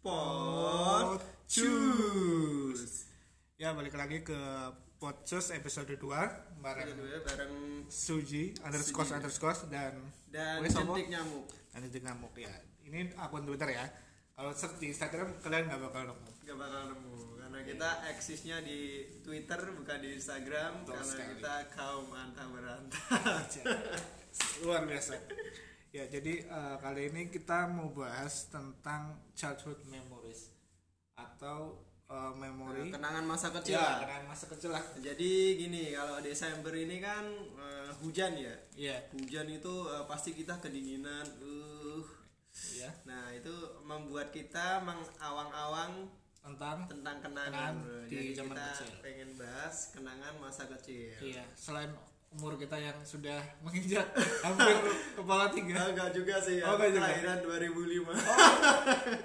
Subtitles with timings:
[0.00, 2.80] Pot Cus.
[3.60, 4.40] Ya balik lagi ke
[4.96, 6.00] podcast episode 2
[6.64, 7.52] bareng bareng
[7.92, 9.16] Suji underscore Suji.
[9.20, 10.00] underscore dan
[10.32, 11.44] dan jentik nyamuk.
[11.76, 12.48] dan itu ngamuk ya.
[12.88, 13.84] Ini akun Twitter ya.
[14.32, 16.30] Kalau search di Instagram kalian nggak bakal nemu.
[16.48, 21.36] Gak bakal nemu karena kita eksisnya di Twitter bukan di Instagram Betul karena sekali.
[21.36, 23.04] kita kaum antah berantah.
[24.64, 25.20] Luar biasa.
[25.92, 30.48] Ya jadi eh, kali ini kita mau bahas tentang childhood memories
[31.12, 33.76] atau eh, memori Kenangan masa kecil.
[33.76, 33.98] ya lah.
[34.00, 34.80] kenangan masa kecil lah.
[34.96, 37.28] Jadi gini, kalau Desember ini kan
[37.60, 38.56] eh, hujan ya.
[38.72, 38.96] Iya.
[39.12, 41.28] Hujan itu eh, pasti kita kedinginan.
[41.44, 42.00] Uh.
[42.52, 42.88] Iya.
[43.04, 43.52] Nah, itu
[43.84, 46.08] membuat kita mengawang-awang
[46.42, 47.70] Tentang tentang kenangan.
[47.70, 48.02] Kenangan bro.
[48.10, 48.92] di Jadi zaman kita kecil.
[48.98, 51.14] pengen bahas kenangan masa kecil.
[51.22, 51.94] Iya, selain
[52.32, 54.08] umur kita yang sudah menginjak
[54.40, 54.72] hampir
[55.12, 55.76] kepala tiga.
[55.76, 57.00] Ah, Enggak juga sih, Oh, aku enggak juga.
[57.04, 58.12] kelahiran 2005.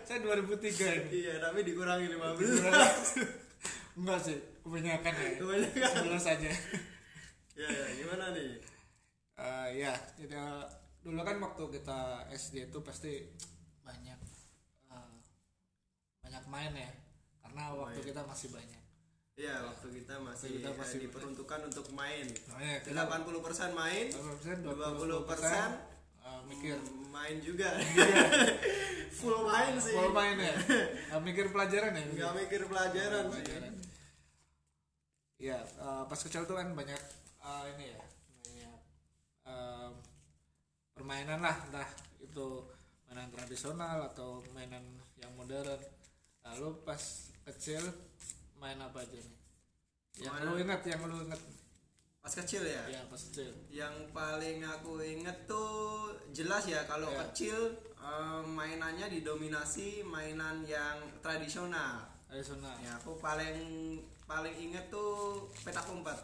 [0.04, 1.10] Saya 2003 ini.
[1.18, 3.98] iya, tapi dikurangi 15.
[3.98, 5.30] Enggak sih, kebanyakan ya.
[5.36, 5.92] Kebanyakan.
[5.96, 6.52] Sebelas saja.
[7.54, 8.60] ya, ya, gimana nih?
[9.38, 10.64] Eh, ya, jadi eh,
[11.00, 13.24] dulu kan waktu kita SD itu pasti
[13.82, 14.20] banyak
[14.90, 15.14] eh,
[16.22, 16.92] banyak main ya,
[17.40, 18.84] karena waktu kita masih banyak.
[19.38, 22.26] Iya, waktu kita masih, kita eh, masih- diperuntukkan untuk main.
[22.50, 25.70] Makanya kita 80% main, 20%, 20%
[26.26, 26.78] eh, mikir
[27.14, 27.70] main juga.
[29.18, 29.94] Full main sih.
[29.98, 30.54] full main ya,
[31.10, 32.06] nggak mikir pelajaran ya.
[32.06, 33.42] Nggak mikir pelajaran sih.
[33.46, 33.74] pelajaran.
[35.38, 37.02] Iya, eh, pas kecil tuh kan banyak
[37.38, 38.02] eh, ini ya,
[38.42, 38.80] banyak
[39.46, 39.92] em,
[40.94, 42.66] permainan lah, entah itu
[43.06, 44.82] mainan tradisional atau mainan
[45.18, 45.78] yang modern.
[46.42, 47.02] Lalu pas
[47.46, 47.82] kecil
[48.58, 49.38] main apa aja nih?
[50.18, 51.42] Yang lu ingat, yang lu ingat?
[52.20, 52.84] Pas kecil ya.
[52.90, 53.54] Ya pas kecil.
[53.70, 57.20] Yang paling aku inget tuh jelas ya kalau Iya.
[57.30, 57.58] kecil
[57.98, 62.04] eh, mainannya didominasi mainan yang tradisional.
[62.28, 62.76] Tradisional.
[62.82, 63.58] Ya aku paling
[64.28, 66.18] paling inget tuh petak umpet.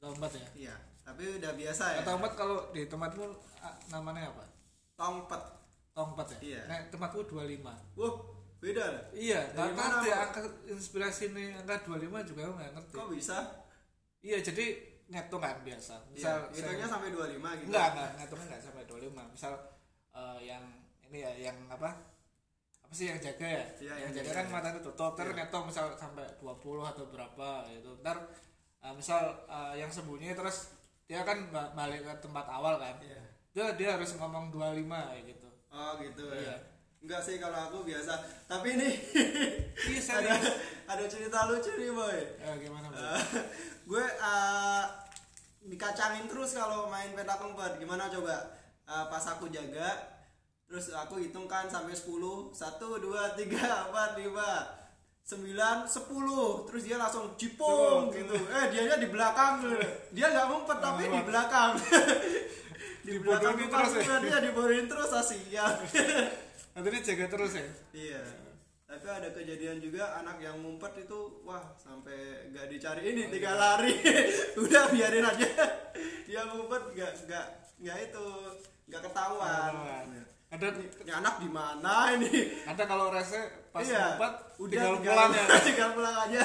[0.00, 0.46] Atau empat ya?
[0.56, 0.74] Iya,
[1.04, 2.00] tapi udah biasa ya.
[2.00, 3.28] Atau empat kalau di tempatmu
[3.92, 4.44] namanya apa?
[4.96, 5.42] Tongpet.
[5.92, 6.38] Tongpat ya?
[6.40, 6.60] Iya.
[6.64, 7.68] Nah, tempatku 25.
[8.00, 8.14] Wah,
[8.60, 9.02] beda lah.
[9.10, 10.20] Iya, Dari nggak mana, Pak?
[10.22, 12.94] angka inspirasi ini angka 25 juga aku nggak ngerti.
[12.94, 13.38] Kok bisa?
[14.20, 14.64] Iya, jadi
[15.08, 15.94] ngitung kan biasa.
[16.08, 17.68] Misal Iya, hitungnya saya, sampai 25 gitu.
[17.68, 19.22] enggak, enggak, ngitungnya enggak sampai 25.
[19.26, 19.52] Misal
[20.12, 20.64] eh, yang
[21.02, 21.90] ini ya, yang apa?
[22.80, 23.64] Apa sih yang jaga ya?
[23.80, 24.36] Iya, yang yang jaga jaga.
[24.36, 25.38] kan matanya tutup, terus Iya.
[25.40, 27.90] ngitung misal sampai 20 atau berapa gitu.
[27.98, 28.16] Ntar
[28.78, 32.94] eh, misal eh, yang sembunyi terus dia kan ba- balik ke tempat awal kan.
[33.00, 33.22] Iya.
[33.50, 35.48] Dia dia harus ngomong 25 kayak gitu.
[35.70, 36.54] Oh gitu Iya.
[36.54, 36.56] ya.
[37.00, 38.12] Enggak sih kalau aku biasa.
[38.44, 38.90] Tapi ini
[39.90, 40.32] Iya, ada
[40.84, 42.18] ada cerita lucu nih boy.
[42.36, 42.96] Eh, gimana, Bu?
[43.00, 43.22] Eh,
[43.88, 44.84] gue eh,
[45.64, 47.80] dikacangin terus kalau main petak umpet.
[47.80, 48.36] Gimana coba?
[48.84, 49.96] Eh, pas aku jaga,
[50.68, 53.48] terus aku hitung kan sampai 10 1 2 3
[53.88, 54.80] 4 5
[55.24, 58.34] 9 10 terus dia langsung jipong Tuh, gitu.
[58.36, 59.64] Eh dianya di belakang.
[60.12, 61.80] Dia nggak ngumpet tapi di belakang.
[63.08, 64.20] di belakang terus ya?
[64.20, 65.64] dia dibodohin terus asik ya.
[66.80, 67.66] Nanti dia jaga terus ya.
[67.92, 68.22] Iya.
[68.88, 74.00] Tapi ada kejadian juga anak yang ngumpet itu wah sampai nggak dicari ini tinggal lari.
[74.64, 75.44] Udah biarin aja.
[76.24, 77.46] Dia ngumpet nggak nggak
[77.84, 78.26] nggak itu
[78.88, 79.72] nggak ketahuan.
[79.76, 80.06] Ketahuan.
[80.48, 80.66] Ada
[81.04, 82.32] Ini anak di mana ini?
[82.64, 84.16] ada kalau rese pas iya.
[84.16, 85.44] lompat udah tinggal tinggal pulang ya.
[85.68, 86.42] tinggal pulang aja.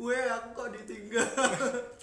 [0.00, 1.28] Weh aku kok ditinggal.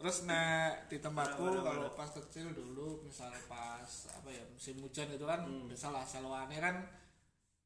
[0.00, 0.48] Terus nah
[0.88, 5.68] di tempatku kalau pas kecil dulu misal pas apa ya musim hujan itu kan Hmm.
[5.68, 6.80] misalnya salwane kan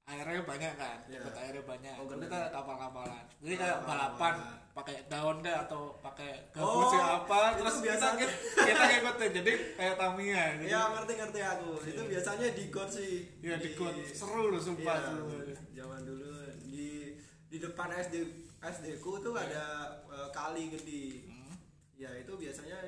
[0.05, 1.17] airnya banyak kan Iya.
[1.17, 4.34] dapat airnya banyak Oh, kita kapal-kapalan jadi Oh, kayak balapan
[4.71, 8.19] pakai daun deh atau pakai Oh, gabus ya apa terus biasanya.
[8.21, 8.34] kita,
[8.66, 11.71] kita ngikutin jadi kayak Tamiya jadi ya ngerti ngerti aku.
[11.87, 13.15] Itu biasanya di got sih.
[13.41, 15.25] ya di got seru loh sumpah Iya, dulu.
[15.72, 16.31] zaman dulu
[16.66, 17.15] di
[17.47, 18.15] di depan SD
[18.61, 19.65] SD ku tuh ada
[20.05, 21.31] eh, kali gede.
[21.94, 22.78] Ya itu biasanya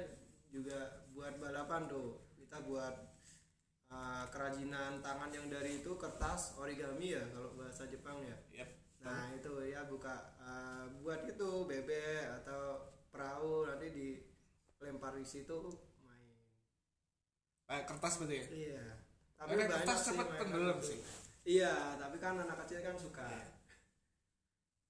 [0.50, 2.26] juga buat balapan tuh.
[2.34, 2.94] Kita buat
[3.90, 8.36] eh, kerajinan tangan yang dari itu kertas origami ya kalau bahasa Jepang ya.
[8.62, 8.70] Yap.
[9.06, 15.72] Nah itu ya buka eh, buat itu bebek atau perahu nanti dilempar di situ
[16.04, 16.36] main.
[17.64, 18.86] kayak kertas berarti ya Iya.
[19.36, 20.98] Tapi kertas sih cepet mainan tenggelam sih.
[21.46, 23.22] Iya, tapi kan anak kecil kan suka.
[23.28, 23.46] Iya.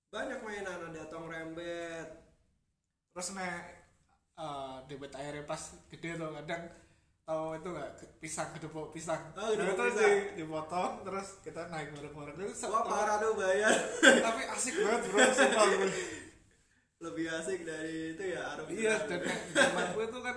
[0.09, 2.25] Banyak mainan ada tong rembet.
[3.17, 3.86] terus nek
[4.37, 6.63] eh debit airnya pas gede tuh kadang
[7.27, 7.91] tahu itu nggak
[8.23, 9.19] pisang kedepok pisang.
[9.35, 12.37] Oh, Nah, itu di- dipotong terus kita naik bareng-bareng.
[12.39, 13.73] Itu Wah parah tuh bayar.
[14.27, 15.67] tapi asik banget bro sumpah.
[16.97, 19.21] Lebih asik dari itu ya Arab iya dan
[19.53, 20.37] zaman gue tuh kan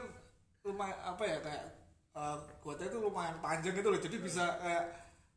[0.66, 1.64] rumah apa ya kayak
[2.12, 4.02] uh, gotnya itu lumayan panjang gitu loh.
[4.02, 4.86] Jadi bisa kayak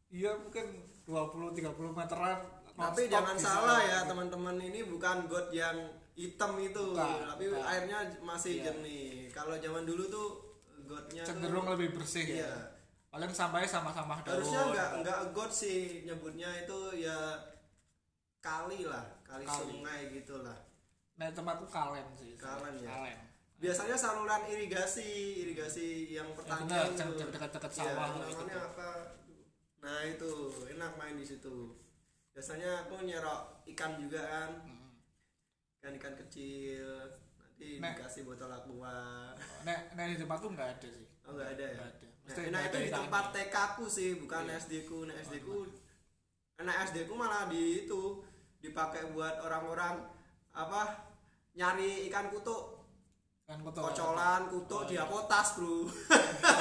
[0.09, 0.67] iya mungkin
[1.05, 2.39] 20 30 meteran
[2.73, 5.77] tapi jangan salah ya teman-teman ini bukan got yang
[6.13, 7.65] hitam itu Bukan, tapi bukan.
[7.65, 8.65] airnya masih Iya.
[8.69, 10.29] jernih kalau zaman dulu tuh
[10.85, 12.55] gotnya cenderung tuh, lebih bersih iya ya
[13.09, 17.17] paling sampahnya sama-sama daun harusnya nggak nggak got sih nyebutnya itu ya
[18.39, 19.57] kali lah kali, Kali.
[19.73, 20.59] sungai gitulah
[21.15, 22.89] nah tempatku kalen sih Kalen ya?
[22.89, 23.19] kalen
[23.57, 25.07] biasanya saluran irigasi
[25.41, 27.31] irigasi yang benar, pertanian tuh.
[27.31, 28.59] dekat-dekat Iya, sawah namanya gitu.
[28.59, 28.91] apa
[29.79, 30.31] nah itu
[30.69, 31.57] enak main di situ
[32.31, 34.82] biasanya aku nyerok ikan juga kan Mm.
[35.83, 36.87] Ikan ikan kecil
[37.35, 37.99] nanti Nek.
[37.99, 39.35] dikasih botol aqua
[39.67, 42.07] nek nek di tempatku nggak ada sih oh nggak ada ya Nggak ada.
[42.45, 44.55] nah, nah, itu di tempat TK ku sih bukan Iya.
[44.57, 45.67] SD ku nah SD ku
[46.57, 48.23] nah SD ku malah di itu
[48.57, 50.07] dipakai buat orang-orang
[50.55, 51.03] apa
[51.53, 52.87] nyari ikan kutuk
[53.43, 55.05] kan kotor kocolan kutuk Oh, dia iya.
[55.05, 55.91] potas bro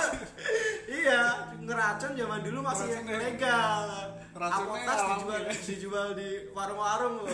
[0.98, 1.22] iya
[1.56, 3.86] ngeracun zaman dulu masih Ngeracunnya- legal
[4.34, 5.54] apotas alami dijual ya.
[5.54, 7.22] dijual di warung-warung.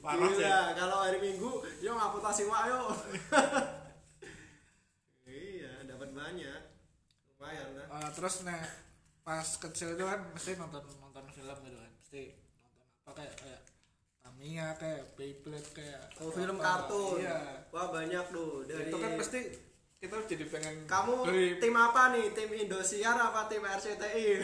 [0.00, 0.40] Parah sih.
[0.40, 1.50] Iya, kalau hari minggu
[1.84, 2.80] yo ngapotasi wak yo
[5.28, 6.60] iya dapat banyak.
[7.36, 7.86] Lumayan lah.
[7.86, 8.64] Eh, terus nek
[9.20, 11.90] pas kecil itu kan mesti nonton nonton film gitu kan.
[12.00, 12.22] Mesti
[12.64, 13.60] nonton apa kayak kayak
[14.20, 16.64] Tamiya kayak Beyblade kayak oh film apa.
[16.64, 17.20] kartun?
[17.20, 17.38] Iya.
[17.68, 18.64] Wah banyak tuh.
[18.64, 19.40] Dari itu kan pasti
[20.00, 22.32] kita jadi pengen kamu dari tim apa nih?
[22.32, 24.26] Tim Indosiar apa tim RCTI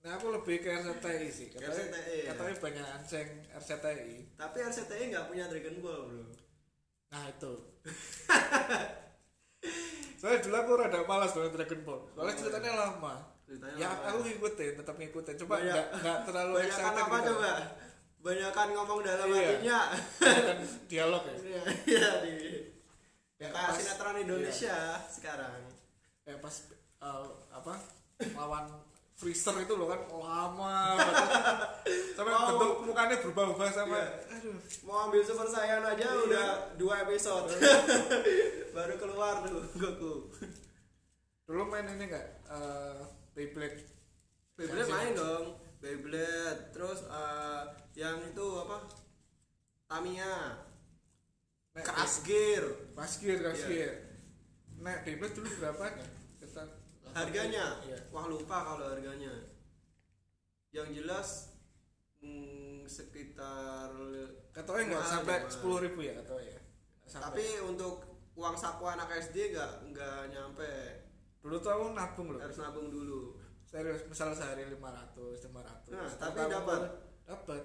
[0.00, 1.46] nah aku lebih ke RCTI sih.
[1.48, 2.24] Katanya, RCTI, ya.
[2.32, 6.24] katanya banyak anceng RCTI tapi RCTI nggak punya Dragon Ball bro.
[7.10, 7.52] Nah itu.
[10.16, 12.00] Soalnya dulu aku rada malas dengan Dragon Ball.
[12.10, 13.14] Soalnya Oh, ceritanya lama.
[13.42, 14.04] Ceritanya ya lama.
[14.06, 15.34] aku ngikutin tetap ngikutin.
[15.44, 17.28] Coba nggak nggak terlalu banyak excited apa gitu.
[17.30, 17.50] coba?
[18.20, 19.40] Banyak kan ngomong dalam Iya.
[19.42, 19.78] hatinya.
[20.20, 21.34] Banyakan dialog ya.
[21.36, 22.34] Iya, iya di
[23.36, 25.64] Ya, kayak sinetron Indonesia sekarang.
[26.20, 26.56] Kayak pas
[27.00, 27.72] eh, apa
[28.36, 28.64] lawan
[29.20, 30.96] freezer itu loh kan lama
[32.16, 32.46] sampai Wow.
[32.50, 34.08] bentuk mukanya berubah-ubah sama Iya.
[34.32, 34.56] aduh.
[34.82, 36.24] Mau ambil Super Saiyan aja Iya.
[36.24, 37.52] udah dua episode.
[38.74, 40.14] Baru keluar tuh Goku.
[41.44, 43.00] Dulu main ini enggak eh
[43.30, 43.84] Beyblade.
[44.54, 45.44] Beyblade main dong.
[45.78, 47.62] Beyblade terus eh,
[47.94, 48.88] yang itu apa?
[49.86, 50.64] Tamiya.
[51.70, 52.64] Nek, Crash Gear.
[52.92, 53.68] Crash Gear Crash Iya.
[53.68, 53.92] Gear.
[54.80, 55.84] Nek Beyblade dulu berapa
[57.12, 57.66] harganya?
[57.82, 57.98] Iya.
[58.08, 59.32] Wah lupa kalau harganya.
[60.70, 61.28] Yang jelas
[62.18, 63.90] hmm, sekitar
[64.50, 66.60] katanya enggak Mahal, sampai sepuluh ribu ya katanya ya
[67.04, 67.26] Sampai.
[67.26, 67.94] tapi untuk
[68.34, 70.72] uang saku anak SD nggak nggak nyampe.
[71.40, 72.38] Dulu tuh aku nabung loh.
[72.38, 73.34] Harus nabung dulu.
[73.64, 75.14] Serius misal sehari 500
[75.46, 76.80] 500 Nah, tapi dapat?
[77.24, 77.62] dapat.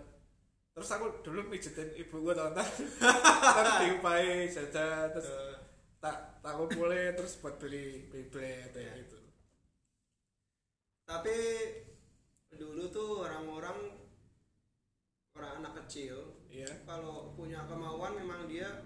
[0.71, 2.67] Terus aku dulu pijetin ibu gua tak
[3.55, 5.55] terus diupahi jajan terus Eh,
[5.97, 8.21] tak tak kumpulin terus buat beli Iya.
[8.21, 8.37] gitu
[11.15, 11.37] tapi
[12.51, 13.95] dulu tuh orang-orang
[15.31, 16.67] orang anak kecil iya.
[16.83, 18.83] kalau punya kemauan memang dia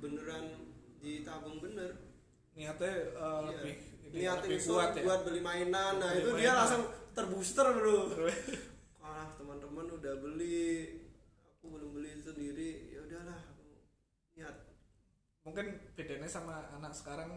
[0.00, 0.68] beneran
[1.00, 1.96] ditabung bener.
[2.52, 3.40] Niatnya eh, Iya.
[3.48, 3.74] lebih
[4.12, 5.02] niatin lebih kuat ya?
[5.04, 5.96] buat beli mainan.
[5.96, 6.58] Nah Beli itu dia mainan.
[6.60, 6.82] langsung
[7.16, 7.98] terbooster bro.
[9.00, 10.68] Wah teman-teman udah beli.
[11.56, 12.92] Aku belum beli sendiri.
[12.92, 13.40] Ya udahlah
[14.36, 14.56] niat.
[15.44, 15.66] Mungkin
[15.96, 17.32] bedanya sama anak sekarang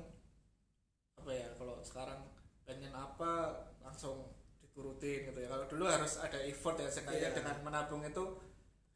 [1.16, 2.20] apa ya kalau sekarang
[2.64, 5.48] pengen apa langsung diturutin gitu ya.
[5.48, 7.36] Kalau dulu harus ada effort ya sengaja Iya.
[7.36, 8.24] dengan menabung itu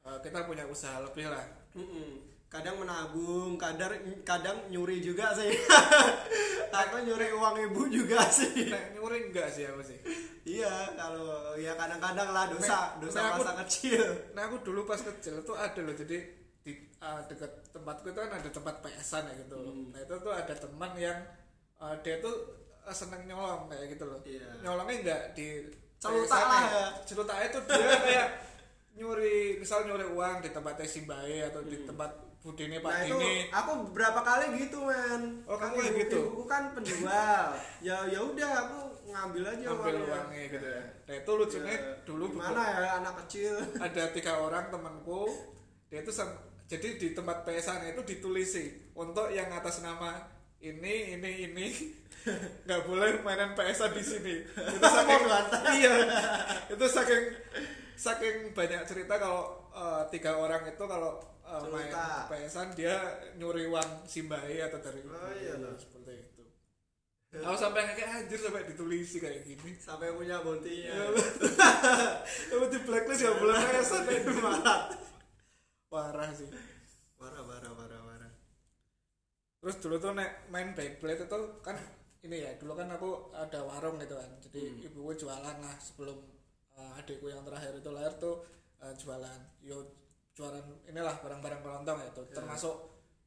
[0.02, 1.44] eh, kita punya usaha lebih lah.
[1.74, 2.24] Mm-mm.
[2.48, 3.92] kadang menabung kadang
[4.24, 5.52] kadang nyuri juga sih.
[6.70, 8.72] Aku nyuri uang ibu juga sih.
[8.94, 10.00] Nyuri enggak sih aku sih?
[10.46, 14.00] Iya kalau ya kadang-kadang lah dosa Nek- dosa aku- masa kecil.
[14.32, 16.24] nah aku dulu pas kecil tuh ada loh jadi
[16.62, 19.58] di eh, dekat tempatku itu kan ada tempat PS-an ya gitu.
[19.58, 19.92] Hmm.
[19.92, 21.20] nah itu tuh ada teman yang
[21.78, 22.36] eh, dia tuh
[22.90, 24.48] seneng nyolong kayak gitu loh Iya.
[24.62, 25.48] nyolongnya enggak di
[25.98, 26.86] Celutak lah ya.
[27.04, 28.28] celutaknya tuh dia kayak
[28.94, 32.94] nyuri misal nyuri uang di tempatnya Simbae atau di tempat budine Pak Hmm.
[32.94, 36.18] nah itu Dini aku beberapa kali gitu men Oh, kamu kayak gitu?
[36.24, 37.46] ibuku kan penjual
[37.80, 40.06] ya ya udah aku ngambil aja ambil uangnya.
[40.08, 43.54] uangnya gitu ya nah itu lucunya Ya, dulu gimana ya anak kecil
[43.86, 45.22] ada tiga orang temanku
[45.88, 46.12] dia itu
[46.68, 50.20] jadi di tempat PSan itu ditulisi untuk yang atas nama
[50.62, 51.68] ini ini ini.
[52.68, 54.36] Nggak boleh mainan PSan di sini.
[54.76, 55.24] Itu saking
[55.80, 55.94] iya.
[56.68, 57.24] Itu saking
[57.96, 61.94] saking banyak cerita kalau eh, tiga orang itu kalau eh, main.
[62.28, 63.00] PSan dia
[63.40, 65.74] nyuri uang simbahi atau dari Oh, iya ibu, loh.
[65.80, 66.44] seperti itu.
[67.38, 69.80] Aku sampai kayak anjir sampai ditulisi kayak gini.
[69.80, 71.12] Sampai punya bontinya
[72.52, 74.82] Tapi di blacklist gak boleh PSan itu marah
[75.88, 76.50] parah sih.
[77.16, 77.87] Marah marah marah
[79.68, 81.76] terus dulu tuh nek main Beyblade itu kan
[82.24, 84.32] ini ya dulu kan aku ada warung gitu kan.
[84.40, 84.88] Jadi Hmm.
[84.88, 86.16] ibuku jualan lah sebelum
[86.72, 88.48] uh, adikku yang terakhir itu lahir tuh
[88.80, 89.40] uh, jualan.
[89.60, 89.84] Yo
[90.32, 92.40] jualan inilah barang-barang kelontong itu Ya.
[92.40, 92.76] termasuk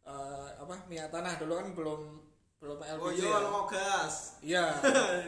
[0.09, 1.37] uh, apa minyak tanah.
[1.37, 2.01] Dulu kan belum
[2.57, 3.39] belum LPG oh iya ya.
[3.45, 4.15] lo gas.
[4.41, 4.65] Iya.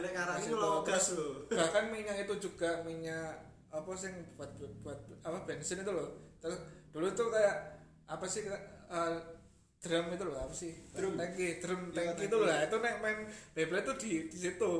[0.01, 3.37] Nek itu lo gas lo bahkan minyak itu juga minyak
[3.69, 6.09] apa sih buat, buat buat apa bensin itu loh.
[6.41, 6.57] Terus
[6.89, 7.57] dulu tuh kayak
[8.09, 9.13] apa sih uh,
[9.83, 10.71] drum itu loh apa sih?
[10.89, 11.13] Drum.
[11.13, 12.47] tangki drum Iya, tangki itu tangki.
[12.47, 13.17] lah itu nek main
[13.51, 14.73] Beyblade tuh di di situ.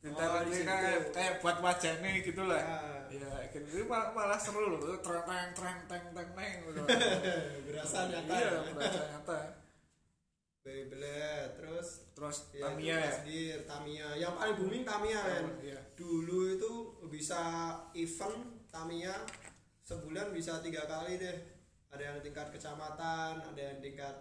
[0.00, 0.64] Oh, di situ.
[0.64, 2.80] kayak, kayak buat wajahnya gitu lah Ya.
[3.12, 3.68] ya gitu.
[3.68, 4.80] Itu mal- malah seru loh.
[4.98, 6.80] Treng treng treng treng treng treng gitu
[7.68, 9.38] berasa nyata iya berasa nyata.
[10.60, 11.88] Beyblade terus?
[12.12, 13.12] Terus ya, Tamiya itu ya?
[13.24, 14.08] Gir, Tamiya.
[14.14, 15.80] Yang paling booming Tamiya kan iya.
[15.92, 16.70] Dulu itu
[17.08, 17.40] bisa
[17.92, 19.14] event Tamiya
[19.82, 21.36] sebulan bisa tiga kali deh.
[21.90, 24.14] Ada yang tingkat kecamatan ada yang tingkat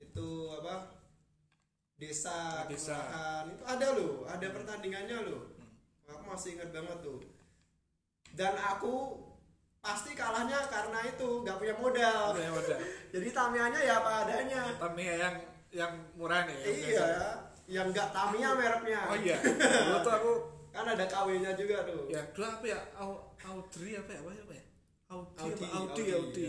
[0.00, 0.74] itu apa?
[1.96, 2.92] Desa, desa.
[2.92, 3.44] kelurahan.
[3.48, 5.42] itu ada loh ada pertandingannya loh.
[6.06, 7.18] Aku masih ingat banget tuh.
[8.36, 9.16] Dan aku
[9.80, 12.36] pasti kalahnya karena itu nggak punya modal.
[13.14, 14.62] Jadi Tamiyanya ya apa adanya.
[14.76, 15.34] Tamiya yang
[15.72, 17.28] yang murah nih yang iya biasa.
[17.66, 19.00] yang nggak Tamiya mereknya.
[19.08, 19.36] Oh iya.
[19.88, 20.32] Dulu tuh aku
[20.76, 22.12] kan ada KW-nya juga tuh.
[22.12, 22.80] Ya dulu apa ya?
[23.00, 24.20] Au- Audrey apa ya?
[24.20, 24.64] Apa ya, apa ya?
[25.06, 25.78] Audi Audi, apa?
[25.80, 26.48] Audi Audi, Audi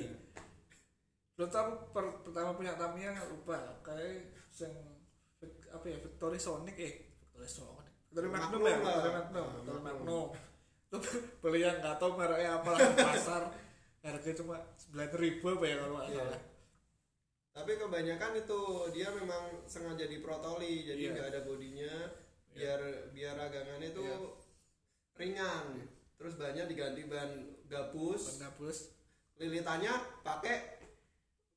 [1.37, 4.25] tuh aku per- pertama punya Tamiya lupa kayak
[4.57, 4.73] yang
[5.37, 8.81] Vic- apa ya Victory Sonic eh Victory Sonic Victory Magnum, ya lah.
[8.81, 10.27] Victory Magnum Victory Magnum.
[10.87, 10.97] Itu
[11.37, 13.43] beli yang nggak tahu mereknya apa lah pasar
[14.01, 16.17] harganya cuma sembilan ribu apa ya kalau nggak Iya.
[16.17, 16.41] salah
[17.51, 18.59] tapi kebanyakan itu
[18.93, 21.11] dia memang sengaja diprotoli jadi Iya.
[21.11, 21.93] nggak ada bodinya
[22.49, 22.79] biar
[23.11, 24.17] biar ragangannya itu Iya.
[25.13, 25.65] ringan
[26.15, 27.29] terus banyak diganti ban
[27.67, 28.77] gabus penghapus
[29.37, 30.76] lilitannya pakai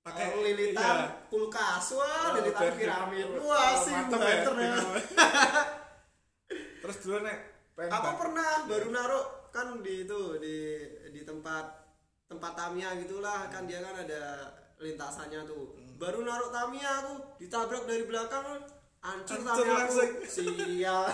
[0.01, 1.29] pakai oh, lilitan iya.
[1.29, 1.87] kulkas.
[1.93, 3.27] Wah Oh, lilitan piramid.
[3.37, 4.75] oh, wah sih mantep banter ya.
[6.81, 7.39] terus dulu nek
[7.77, 10.57] pengen aku ban- pernah baru naruh kan di itu di
[11.11, 11.65] di tempat
[12.25, 14.23] tempat Tamiya gitulah kan dia kan ada
[14.79, 15.77] lintasannya tuh.
[15.95, 18.65] Baru naruh Tamiya aku ditabrak dari belakang
[19.01, 19.95] hancur Hancur Tamiya aku.
[20.35, 21.05] sial.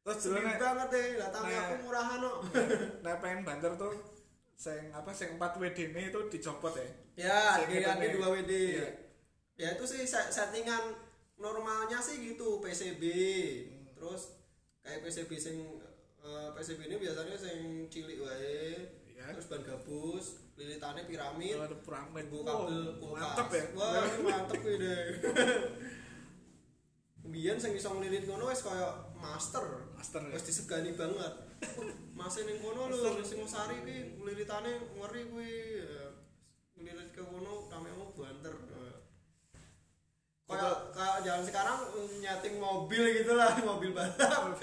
[0.00, 1.06] Terus dulu nek banget deh.
[1.16, 1.64] Lah Tamiya Nah.
[1.64, 2.38] aku murahan kok.
[3.00, 3.94] Nek pengen banter tuh
[4.58, 7.38] sing apa sing 4 WD ini itu dicopot ya ya
[7.94, 8.10] nih.
[8.12, 8.88] dua WD Iya.
[9.56, 10.98] ya itu sih se- settingan
[11.36, 13.02] normalnya sih gitu PCB
[13.64, 13.86] Hmm.
[13.94, 14.34] terus
[14.80, 15.56] kayak PCB sing
[16.18, 18.74] eh, PCB ini biasanya sing cilik wae
[19.08, 19.30] Iya.
[19.30, 23.22] terus ban gabus lilitannya piramid ada piramid bu wow, kabel kulkas.
[23.22, 24.94] mantep ya wah mantep ini
[27.28, 29.60] Biyen sing iso nglilit ngono wis kaya master.
[29.92, 31.28] master ya Wis disegani banget.
[32.18, 35.52] Masih ning kono lho sing Sari ki nglilitane ngeri kuwi.
[36.78, 38.54] Nglilit ke kono kamemu banter.
[40.48, 41.78] Kayak kayak jalan sekarang
[42.24, 44.56] nyeting mobil gitu lah, mobil balap.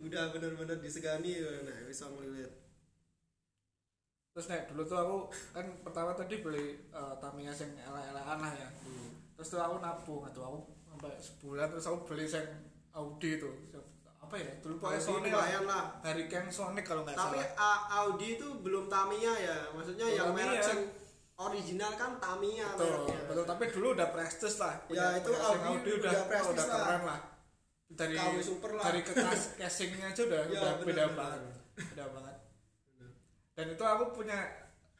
[0.00, 2.62] Udah bener-bener disegani nah bisa ngelilit.
[4.32, 5.16] terus nek dulu tuh aku
[5.52, 8.68] kan pertama tadi beli eh, Tamiya sing elek-elekan lah ya
[9.36, 12.44] terus tuh aku nabung atau aku sampai sebulan terus aku beli sing
[12.96, 13.52] Audi itu
[14.22, 14.50] apa ya?
[14.58, 15.84] Dulu pokoknya Audi Sonic lumayan lah.
[16.00, 17.58] Hurricane Sonic kalau nggak Tapi salah.
[17.58, 19.56] A- Audi itu belum Tamiya ya.
[19.70, 20.62] Maksudnya Belum yang merek
[21.34, 23.18] original kan Tamiya betul mereknya.
[23.26, 23.44] betul.
[23.44, 24.74] Tapi dulu udah prestis lah.
[24.88, 26.80] Ya, itu sing Audi udah udah prestis udah lah.
[26.80, 27.20] keren lah.
[27.92, 28.84] Dari KW super lah.
[28.86, 31.18] dari ke cas- casingnya aja udah, Ya, udah bener, beda bener.
[31.18, 31.40] banget.
[31.92, 32.36] beda banget.
[33.52, 34.38] Dan itu aku punya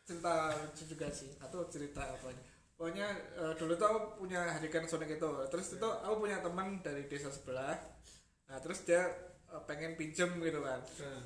[0.03, 1.31] cerita lucu juga sih.
[1.39, 2.29] Atau cerita apa
[2.75, 3.07] pokoknya
[3.39, 5.31] eh, dulu tuh aku punya Hurricane Sonic itu.
[5.49, 7.79] Terus itu aku punya teman dari desa sebelah
[8.53, 9.01] nah terus dia
[9.49, 10.85] eh, pengen pinjem gitu kan.
[11.01, 11.25] Nah,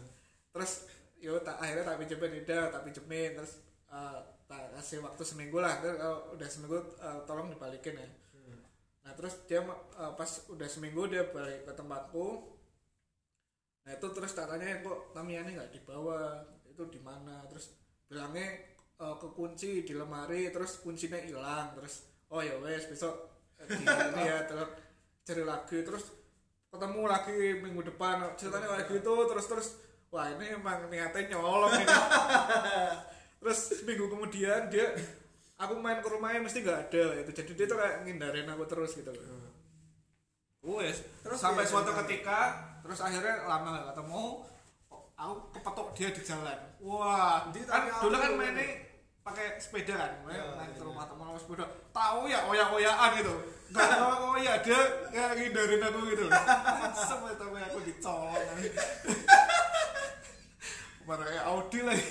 [0.55, 0.87] terus
[1.19, 3.35] yo tak akhirnya tak pinjemin ida tak pinjemin.
[3.35, 3.59] Terus
[3.91, 5.83] eh, tak kasih waktu seminggu lah.
[5.83, 8.09] Terus kalau udah seminggu eh, tolong dibalikin ya.
[9.07, 12.27] Nah terus dia eh, pas udah seminggu dia balik ke tempatku.
[13.87, 16.43] Nah itu terus tak tanya kok Tamiya ini nggak dibawa?
[16.67, 17.47] Itu di mana?
[17.47, 17.75] Terus
[18.11, 18.47] bilangnya
[19.03, 20.51] eh, kekunci di lemari.
[20.51, 21.75] Terus kuncinya hilang.
[21.79, 23.15] Terus oh ya wes besok
[23.63, 23.83] di
[24.31, 24.71] ya terus
[25.23, 25.79] cari lagi.
[25.87, 26.26] Terus
[26.77, 28.23] ketemu lagi minggu depan.
[28.37, 29.69] Ceritanya kayak gitu terus terus
[30.13, 31.87] wah ini emang niatnya nyolong ini.
[33.37, 34.91] Terus minggu kemudian dia
[35.61, 37.31] aku main ke rumahnya mesti nggak ada itu.
[37.37, 39.13] Jadi dia tuh kayak ngindarin aku terus gitu
[40.67, 42.01] wes Terus sampai dia suatu gimana?
[42.05, 42.39] ketika
[42.83, 44.25] terus akhirnya lama gak ketemu
[45.17, 46.59] aku kepetok dia di jalan.
[46.83, 48.67] Wah Di kan dulu kan mainnya
[49.27, 50.87] pakai sepeda kan Ya, main ke iya.
[50.87, 51.67] rumah teman sama sepeda.
[51.91, 53.35] Tahu ya oyak oyakan gitu.
[53.75, 54.81] Nggak tahu oh ya dia
[55.11, 56.27] kayak ngindarin aku gitu.
[56.95, 58.47] Sampai sampai aku dicolong
[61.07, 62.07] mana kayak Audi lagi.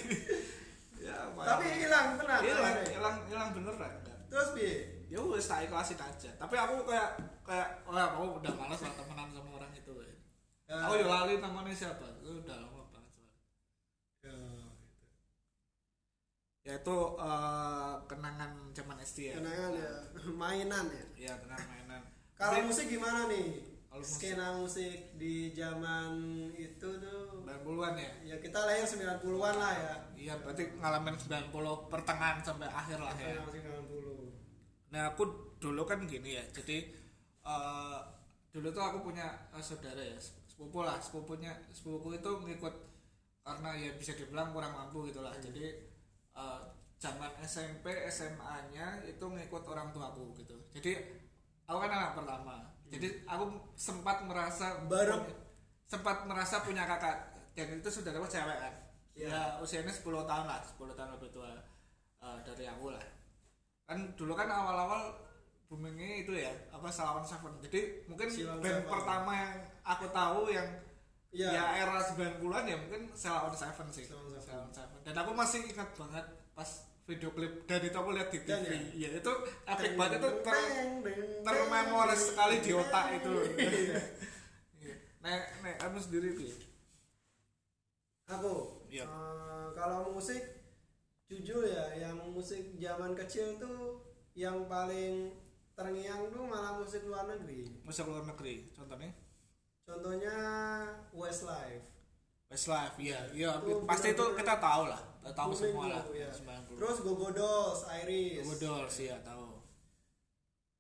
[1.04, 2.42] Ya Tapi hilang tenang.
[2.42, 3.94] hilang hilang hilang beneran
[4.32, 4.68] Terus bi,
[5.12, 6.32] ya wes tak ikhlasin aja.
[6.40, 10.16] Tapi aku kayak kayak wah aku udah malas lah temenan sama orang itu ya.
[10.66, 10.76] Ya.
[10.88, 12.08] aku ya lali namanya siapa?
[12.24, 13.38] Udah lama banget soalnya.
[14.26, 14.66] Ya, gitu.
[16.66, 19.36] Ya itu eh, kenangan zaman SD ya?
[19.38, 19.92] Kenangan ya.
[20.42, 21.06] Mainan ya?
[21.30, 22.02] Ya kenangan mainan.
[22.34, 23.62] Kalau musik gimana nih?
[23.86, 26.12] Kalau musik- skena musik di zaman
[26.58, 27.46] itu tuh.
[27.46, 28.12] 90-an ya?
[28.34, 29.96] Ya kita lahir 90-an lah ya.
[30.18, 31.54] Iya berarti ngalamin 90
[31.94, 33.38] pertengahan sampai akhir lah ya.
[33.46, 35.24] Musik 90 Nah aku
[35.62, 36.88] dulu kan gini ya, jadi
[37.44, 38.00] eh,
[38.54, 40.16] dulu tuh aku punya eh, saudara ya,
[40.48, 42.74] sepupu lah, sepupunya sepupuku itu ngikut
[43.46, 45.36] karena ya bisa dibilang kurang mampu gitu lah.
[45.38, 45.95] Jadi
[46.36, 46.60] eh,
[47.00, 50.56] zaman SMP SMA-nya itu ngikut orang tuaku gitu.
[50.76, 50.92] Jadi
[51.66, 52.56] aku kan anak pertama,
[52.88, 55.26] jadi aku sempat merasa Bareng.
[55.86, 57.18] sempat merasa punya kakak
[57.58, 58.74] dan itu saudaraku cewek kan.
[59.16, 59.32] Iya.
[59.32, 61.52] Ya usianya 10 tahun lah, 10 tahun lebih tua
[62.20, 63.06] eh, dari aku lah
[63.86, 65.14] kan dulu kan awal-awal
[65.70, 68.90] boomingnya itu ya apa Salawan Seven jadi mungkin Silawan band Seven.
[68.90, 69.54] pertama yang
[69.86, 70.68] aku tahu yang
[71.36, 71.50] Iya.
[71.52, 74.40] ya era 90-an ya mungkin Salawan Seven sih Sheila on
[74.72, 74.96] Seven.
[74.96, 76.24] On dan aku masih ingat banget
[76.56, 76.70] pas
[77.04, 78.80] video klip dan itu aku lihat di TV ya?
[78.96, 79.34] ya itu
[79.68, 80.58] epic banget itu ter
[81.44, 83.34] termemoris sekali di otak itu
[84.80, 84.96] Iya.
[85.22, 86.48] Nek nek kamu sendiri Pi?
[88.26, 89.04] aku Iya.
[89.06, 90.42] eh, kalau musik
[91.28, 94.02] jujur ya yang musik zaman kecil tuh
[94.34, 95.34] yang paling
[95.76, 99.12] terngiang tuh malah musik luar negeri musik luar negeri contohnya
[99.86, 100.36] contohnya
[101.14, 101.86] Westlife.
[102.50, 105.02] Westlife iya iya Itu pasti itu kita tahu lah
[105.34, 106.30] tahu booming semua lah ya.
[106.30, 108.46] 90 terus Gogo Dolls Iris.
[108.46, 109.58] Godol sih ya tahu.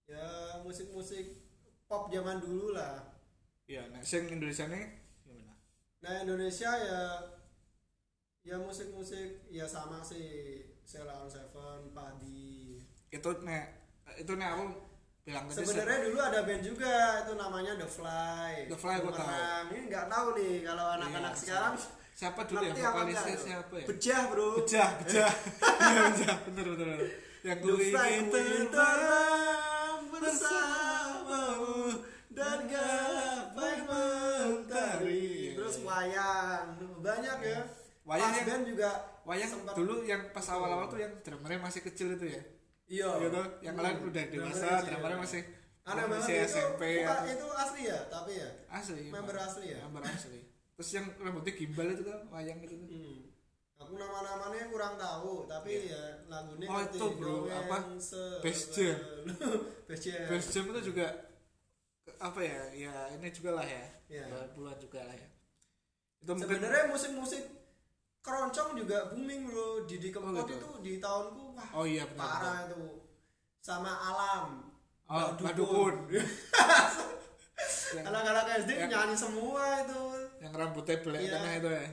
[0.05, 1.41] Ya musik-musik
[1.89, 3.01] pop zaman dulu lah.
[3.65, 4.85] Iya, nah sing Indonesia nih
[5.25, 5.57] gimana?
[6.05, 7.01] nah Indonesia ya
[8.45, 10.61] ya musik-musik ya sama sih.
[10.85, 12.77] Sheila on Seven Padi.
[13.09, 13.89] Itu nek
[14.21, 14.65] itu nek aku
[15.25, 16.93] bilang Sebenarnya dulu ada band juga
[17.25, 18.51] itu namanya The Fly.
[18.69, 19.27] The Fly gua tahu.
[19.67, 21.73] Ini nggak tahu nih kalau anak-anak Iya, sekarang
[22.13, 23.85] siapa dulu ya vokalisnya siapa ya?
[23.89, 24.49] Bejah bro.
[24.61, 25.31] Bejah, bejah.
[25.85, 26.35] Iya, bejah.
[26.45, 26.87] Bener bener.
[26.93, 26.99] bener.
[27.41, 28.25] Yang ku ingin
[28.69, 31.73] terbang bersamamu
[32.29, 35.25] dan gapai mentari.
[35.49, 35.85] Iya, Terus iya.
[35.85, 36.67] wayang
[37.01, 37.61] banyak ya.
[38.05, 38.89] Wayang Pas yang- band juga
[39.25, 42.41] Wayang sempat- dulu yang pas awal-awal tuh yang drummernya masih kecil itu ya.
[42.85, 43.09] Iya.
[43.19, 43.41] Gitu.
[43.61, 44.07] Yang lain Hmm.
[44.07, 45.23] udah dewasa, Drummernya sih, drummernya ya.
[45.23, 45.41] masih
[45.85, 48.49] Aneh banget masih itu, SMP atau itu asli ya, tapi ya.
[48.67, 49.03] asli.
[49.13, 49.77] member asli ya?
[49.85, 50.39] Member asli.
[50.75, 52.89] Terus yang rambutnya gimbal itu kan wayang itu tuh.
[52.89, 53.21] Hmm.
[53.75, 57.35] Aku nama-namanya kurang tahu, tapi ya lagunya Oh, itu, bro.
[57.45, 57.77] Apa?
[58.01, 58.97] se- Bass jam.
[59.87, 60.63] Bass jam.
[60.65, 61.05] Itu juga
[62.17, 62.61] apa ya?
[62.73, 63.85] Ya ini juga lah ya.
[64.09, 64.25] Iya.
[64.57, 65.27] Bulan juga lah ya.
[66.17, 67.43] Itu mungkin Sebenarnya musik-musik
[68.25, 69.85] keroncong juga booming bro.
[69.85, 70.57] Didi Kempot Oh, gitu.
[70.57, 72.25] itu di tahunku wah Oh iya benar.
[72.25, 72.81] parah itu.
[73.61, 74.65] Sama Alam.
[75.05, 76.09] Oh, Badukun.
[77.95, 80.01] Anak-anak SD yang- nyanyi semua itu.
[80.41, 81.31] yang rambutnya belek Iya.
[81.31, 81.85] tengah itu ya.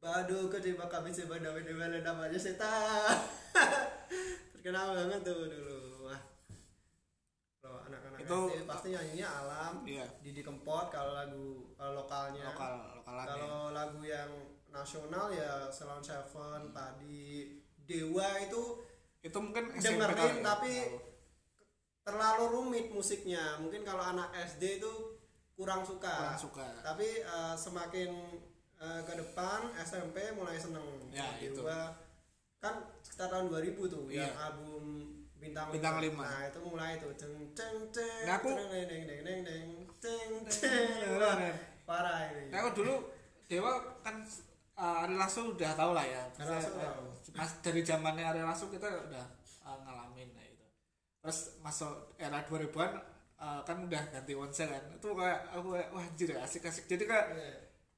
[0.00, 3.20] Badu ke di kami sih pada mana namanya setan.
[4.54, 6.08] Terkenal banget tuh dulu.
[6.08, 6.20] Wah.
[7.60, 9.74] Kalau anak-anak Itu- SD pasti nyanyinya alam.
[9.84, 10.06] Iya.
[10.24, 12.48] Didi Kempot kalau lagu kalau lokalnya.
[12.48, 13.28] Lokal lokalannya.
[13.28, 14.30] Kalau lagu yang
[14.70, 18.62] nasional ya Salon Seven, Padi, Dewa itu
[19.20, 20.44] itu mungkin dengerin ya.
[20.46, 20.98] tapi Tahu.
[22.02, 23.58] terlalu rumit musiknya.
[23.58, 24.92] Mungkin kalau anak SD itu
[25.52, 26.08] kurang suka.
[26.08, 26.66] kurang suka.
[26.80, 28.10] Tapi eh, semakin
[28.76, 31.60] eh, ke depan SMP mulai seneng Ya, itu.
[31.60, 31.92] Dewa.
[32.58, 34.24] Kan sekitar tahun 2000 tuh Iya.
[34.24, 34.84] yang album
[35.34, 36.20] Bintang, Bintang Lima.
[36.22, 39.68] Nah, itu mulai tuh ceng ceng ceng Nah, aku- ceng, deng deng deng deng deng
[39.96, 41.16] ceng ceng.
[41.16, 41.36] Wah,
[41.82, 42.52] Parah ini.
[42.52, 42.94] Nah, aku dulu
[43.44, 44.20] Dewa kan
[44.80, 46.24] uh, Ari Lasso udah tau lah ya.
[46.34, 47.04] Ari Lasso Maksudnya, tahu.
[47.36, 49.24] Mas dari zamannya Ari Lasso kita udah
[49.62, 50.64] uh, ngalamin lah itu.
[51.20, 52.92] Terus masuk era 2000-an
[53.36, 54.82] uh, kan udah ganti Once kan.
[54.90, 56.88] Itu kayak aku wah anjir asik-asik.
[56.88, 57.26] Jadi kayak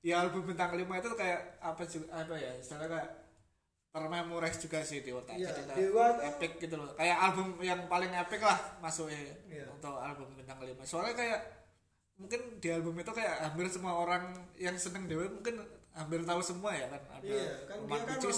[0.03, 0.19] Iya.
[0.19, 3.11] ya album bintang 5 itu kayak apa juga apa ya istilahnya kayak
[3.93, 5.63] termemoris juga sih di otak Iya, jadi
[5.95, 9.69] kayak epic gitu loh kayak album yang paling epic lah masuknya Iya.
[9.71, 11.41] untuk album bintang 5 soalnya kayak
[12.19, 15.61] mungkin di album itu kayak hampir semua orang yang seneng Dewa mungkin
[15.93, 18.31] hampir tahu semua ya kan ada Iya, kan dia kan itu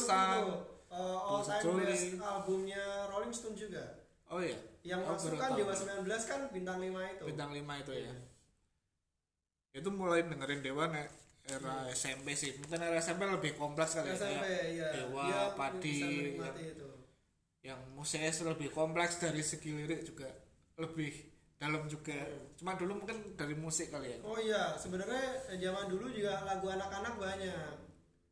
[0.90, 4.02] uh, all time best albumnya Rolling Stone juga.
[4.28, 5.56] oh iya Yang Oh, masuk kan.
[5.56, 7.22] Dewa 19 kan bintang 5 itu.
[7.24, 8.04] bintang 5 itu Iya.
[8.04, 8.14] ya
[9.74, 11.10] itu mulai dengerin Dewa nek
[11.44, 14.88] era SMP sih mungkin era SMP lebih kompleks kali ya SMP kayak iya.
[14.94, 16.88] Dewa, Dia Padi, menikmati itu.
[17.60, 20.30] yang musiknya lebih kompleks dari segi lirik juga
[20.76, 21.10] lebih
[21.56, 22.12] dalam juga
[22.54, 26.66] cuma dulu mungkin dari musik kali ya Oh iya, sebenarnya eh, zaman dulu juga lagu
[26.66, 27.72] anak-anak banyak.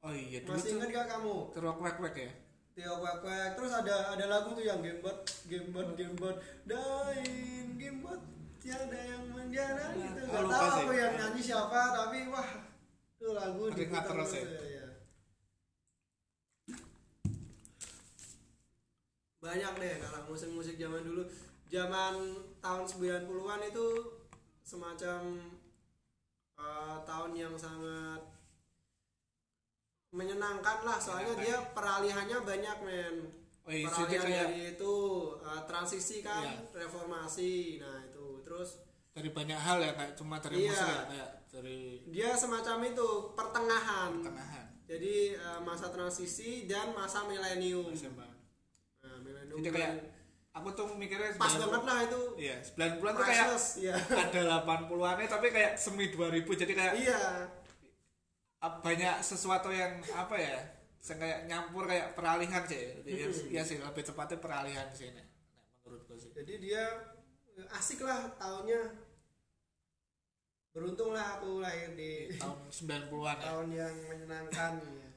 [0.01, 1.37] oh iya dulu Masih ingat gak kamu?
[1.51, 2.33] terwak wek wek ya
[2.73, 5.13] Tio Kwek Kwek terus ada ada lagu tuh yang gamebot
[5.45, 8.21] gamebot gamebot dain gamebot
[8.59, 10.83] tiada yang menjana gitu Oh, nggak tahu sih.
[10.83, 12.49] aku yang nyanyi siapa tapi wah
[13.13, 14.45] itu lagu diputar terus ya?
[14.73, 14.87] ya.
[19.37, 21.23] banyak deh kalau musik-musik zaman dulu
[21.73, 22.15] zaman
[22.61, 23.87] tahun 90-an itu
[24.61, 25.21] semacam
[26.61, 28.21] eh, tahun yang sangat
[30.13, 31.01] menyenangkan lah.
[31.01, 33.17] Soalnya dia peralihannya banyak men.
[33.63, 34.95] Oh, iya, jadi peralihan kayak dari itu
[35.41, 36.55] eh, transisi kan Iya.
[36.77, 37.81] reformasi.
[37.81, 38.27] Nah itu.
[38.45, 38.71] Terus
[39.13, 40.69] dari banyak hal ya kayak cuma dari Iya.
[40.69, 41.79] musik ya kayak dari
[42.13, 44.11] dia semacam itu pertengahan.
[44.21, 44.67] Pertengahan.
[44.85, 47.89] Jadi eh, masa transisi dan masa milenium.
[47.89, 49.95] Nah, milenium Jadi kayak
[50.53, 52.23] aku tuh mikirnya pas 90 banget lah itu.
[52.37, 53.95] Iya, 90-an tuh kayak priceless ya
[54.29, 57.21] ada 80-annya tapi kayak semi 2000 jadi kayak iya.
[58.62, 60.55] Banyak sesuatu yang apa ya
[61.03, 65.27] kayak nyampur kayak peralihan sih Iya iya sih lebih tepatnya peralihan sih nek
[65.83, 66.31] menurutku sih.
[66.31, 66.85] Jadi dia
[67.59, 69.11] eh, asik lah tahunnya.
[70.73, 73.45] Beruntung lah aku lahir di tahun 90-an ya.
[73.45, 75.11] tahun yang menyenangkan ya.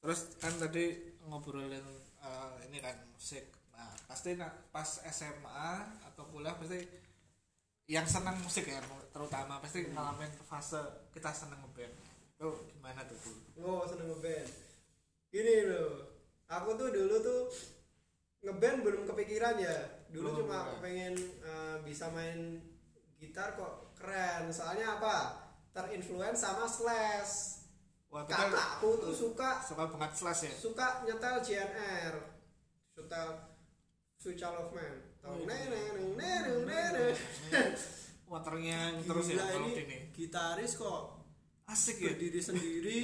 [0.00, 1.84] terus kan tadi ngobrolin
[2.24, 5.64] eh, ini kan musik nah pasti na- pas SMA
[6.12, 6.84] atau kuliah pasti
[7.88, 8.76] yang senang musik ya
[9.08, 11.90] terutama pasti ngalamin fase kita seneng ngeband.
[12.36, 14.48] Itu gimana tuh dulu oh seneng ngeband.
[15.32, 16.12] Gini loh
[16.44, 17.40] aku tuh dulu tuh
[18.44, 20.04] ngeband belum kepikiran ya.
[20.12, 22.60] Dulu Belum, cuma pengen eh, bisa main
[23.16, 24.52] gitar kok keren.
[24.52, 25.16] Soalnya apa?
[25.72, 27.60] Terinfluence sama Slash.
[28.10, 30.54] Wah, kakakku tuh suka suka banget slash ya?
[30.58, 32.14] suka nyetel JNR
[32.98, 33.28] nyetel
[34.20, 34.96] Man.
[35.20, 37.16] Tau, Oh, neneng, neneng, neneng.
[38.30, 40.12] waternya terus ya kalau ini.
[40.12, 41.24] gitaris kok.
[41.64, 42.12] Asik ya?
[42.12, 43.00] Berdiri sendiri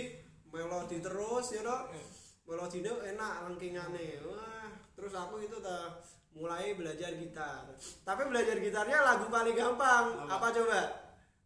[0.46, 2.04] melodi terus ya dok Iya.
[2.44, 4.22] melodinya enak lengkingannya.
[4.22, 7.64] Wah terus aku itu tak mulai belajar gitar.
[8.04, 10.04] Tapi belajar gitarnya lagu paling gampang.
[10.20, 10.36] Apa?
[10.36, 10.80] apa, coba?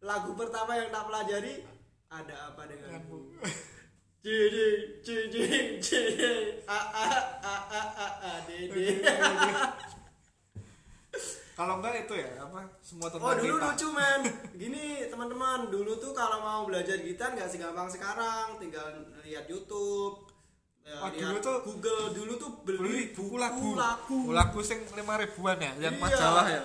[0.03, 1.53] Lagu pertama yang tak pelajari
[2.11, 3.39] ada apa denganmu
[4.21, 7.05] Jiding, jiding, jiding, a a
[7.41, 9.01] a a a a dede.
[11.51, 13.65] kalau enggak itu ya apa semua Oh tentang dulu kita.
[13.67, 14.21] lucu men,
[14.55, 18.87] gini teman-teman dulu tuh kalau mau belajar gitar nggak segampang sekarang, tinggal
[19.21, 20.25] lihat YouTube,
[20.81, 22.03] ya, Oh, lihat dulu tuh Google.
[22.13, 23.73] Dulu tuh beli, beli buku lagu.
[23.73, 26.01] lagu, buku lagu sing lima ribuan ya yang Iya.
[26.01, 26.63] majalah ya.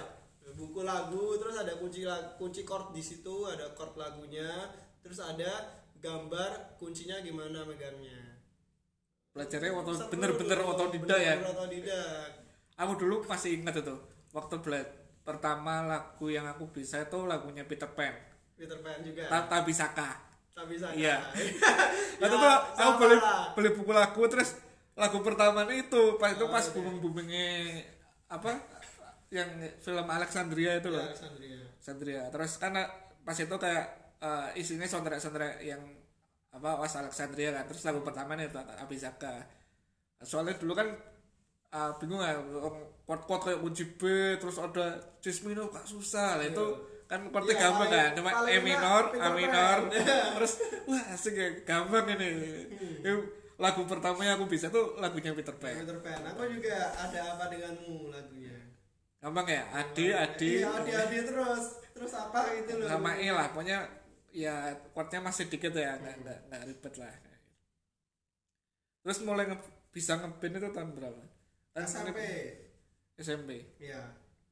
[0.53, 4.49] Buku lagu, terus ada kunci lag- kunci chord di situ, ada chord lagunya,
[5.01, 8.39] terus ada gambar kuncinya gimana megangnya.
[9.35, 12.29] belajarnya waktu Seru bener-bener otodidak ya otodidak.
[12.73, 13.93] aku dulu masih ingat itu
[14.31, 18.15] waktu belajar pertama lagu yang aku bisa itu lagunya Peter Pan
[18.55, 19.27] Peter Pan juga.
[19.61, 20.23] Bisaka
[20.57, 20.89] Tak bisa.
[20.97, 21.21] Iya.
[22.17, 22.49] ya, itu tuh
[22.81, 23.17] aku beli
[23.53, 24.57] beli buku lagu terus
[24.97, 26.73] lagu pertamanya itu pas itu Oh, pas iya.
[26.73, 27.49] booming boomingnya
[28.27, 28.57] apa
[29.29, 31.61] yang film Alexandria itu loh Alexandria.
[31.61, 32.89] Alexandria terus karena
[33.21, 35.79] pas itu kayak eh, isinya soundtrack soundtrack yang
[36.51, 39.45] apa was Alexandria kan terus lagu pertamanya itu Abisaka
[40.21, 40.89] soalnya dulu kan
[41.71, 42.35] eh, bingung ya
[43.07, 43.61] chord-chord kayak
[43.95, 44.03] B
[44.37, 44.87] terus ada
[45.23, 46.67] cis minor kok susah lah itu
[47.07, 49.79] kan chordnya Iya, gampang kan cuma E minor A minor
[50.35, 50.53] terus
[50.91, 52.31] wah asik ya gampang ini
[53.07, 53.23] Hmm.
[53.57, 56.21] Lagu pertama yang aku bisa tuh lagunya Peter Pan Peter Pan.
[56.29, 58.53] Aku juga ada apa denganmu lagunya.
[59.17, 61.81] gampang ya Adi Adi Iya, adi adi terus.
[61.97, 62.85] Terus apa gitu loh.
[62.85, 63.81] sama E lah pokoknya
[64.37, 64.55] ya
[64.93, 67.15] chordnya masih dikit ya nggak nggak nggak ribet lah
[69.01, 71.23] terus mulai nge- bisa ngeband itu tahun berapa
[71.73, 72.21] Tahun SMP.
[73.17, 74.01] SMP Iya.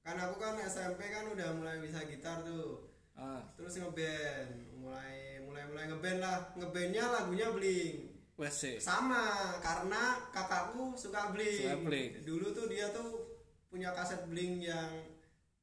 [0.01, 2.93] Kan aku kan SMP kan udah mulai bisa gitar tuh.
[3.13, 6.53] ah Terus ngeband, mulai mulai mulai ngeband lah.
[6.53, 8.13] Ngebandnya lagunya Blink.
[8.35, 11.65] WC Sama karena kakakku suka Blink.
[11.65, 12.11] Suka Blink.
[12.25, 14.93] Dulu tuh dia tuh punya kaset Blink yang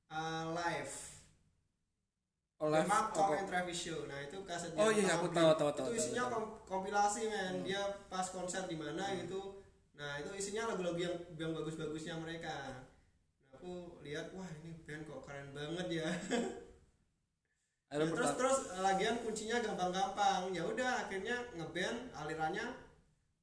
[0.09, 0.93] uh, live.
[2.61, 4.05] Oleh Mark Talk and Travis Show.
[4.05, 6.45] Nah, itu kaset Oh iya, pertama aku tahu, tahu, tahu, Itu isinya tahu.
[6.69, 7.53] kompilasi men.
[7.65, 9.65] Dia pas konser di mana gitu.
[9.97, 12.53] Nah, itu isinya lagu-lagu yang yang bagus-bagusnya mereka.
[12.53, 12.85] Nah,
[13.57, 16.09] aku lihat wah ini band kok keren banget ya.
[17.91, 20.53] Ya, terus terus lagian kuncinya gampang-gampang.
[20.55, 22.71] Ya udah akhirnya ngeband alirannya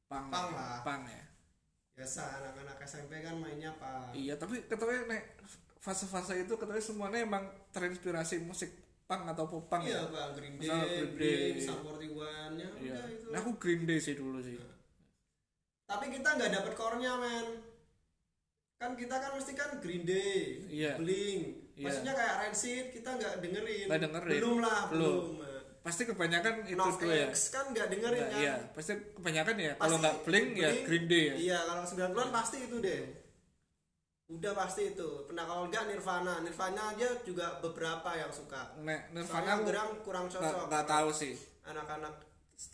[0.09, 0.81] pang pang lah.
[0.81, 1.23] pang ya
[1.93, 4.09] biasa anak-anak SMP kan mainnya apa?
[4.17, 5.37] iya tapi katanya nek
[5.83, 8.73] fase-fase itu katanya semuanya emang terinspirasi musik
[9.09, 11.45] pang atau popang Iya, ya Bang, Green Misal Day, Green Day.
[11.59, 12.05] Sum 41
[12.55, 13.27] ya iya udah itu.
[13.33, 14.61] nah aku Green Day sih dulu sih
[15.89, 17.47] Tapi kita nggak dapet core-nya, men.
[18.77, 21.01] Kan kita kan mesti kan Green Day, Iya.
[21.01, 21.73] Blink.
[21.73, 21.89] Iya.
[21.89, 23.87] Maksudnya kayak Red Seed kita nggak dengerin.
[23.89, 24.37] Nggak dengerin.
[24.37, 25.17] Belum lah, Belum.
[25.33, 25.47] belum.
[25.79, 28.93] pas pasti kebanyakan itu Nov dua ya X kan nggak dengerin Nggak, kan iya pasti
[29.15, 32.77] kebanyakan ya kalau nggak blink ya Blink, Green Day ya Iya, kalau 90-an pasti itu
[32.77, 33.01] deh.
[34.29, 35.09] Udah pasti itu.
[35.25, 36.45] Pernah kalau enggak Nirvana.
[36.45, 38.77] Nirvana aja juga beberapa yang suka.
[38.79, 40.69] Nek Nirvana Soalnya Gram kurang cocok.
[40.69, 41.33] nggak tahu sih
[41.65, 42.15] Anak-anak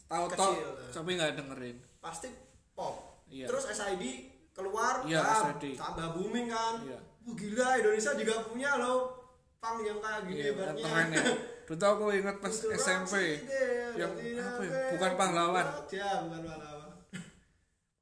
[0.06, 0.38] tahu Kecil.
[0.40, 0.54] toh
[0.92, 2.28] tapi nggak dengerin pasti
[2.74, 3.22] pop.
[3.28, 3.46] Iya.
[3.48, 4.04] Terus SID
[4.50, 5.74] keluar, Iya, ah, SID.
[5.74, 6.78] tambah booming kan.
[6.82, 6.98] Iya.
[7.24, 9.16] Wah, gila Indonesia juga punya loh
[9.56, 11.24] punk yang kayak gini iya keren ya
[11.64, 15.64] dulu aku ingat pas Itu SMP deh, yang apa ya, deh, bukan pahlawan.
[15.88, 16.90] Ya, bukan pahlawan.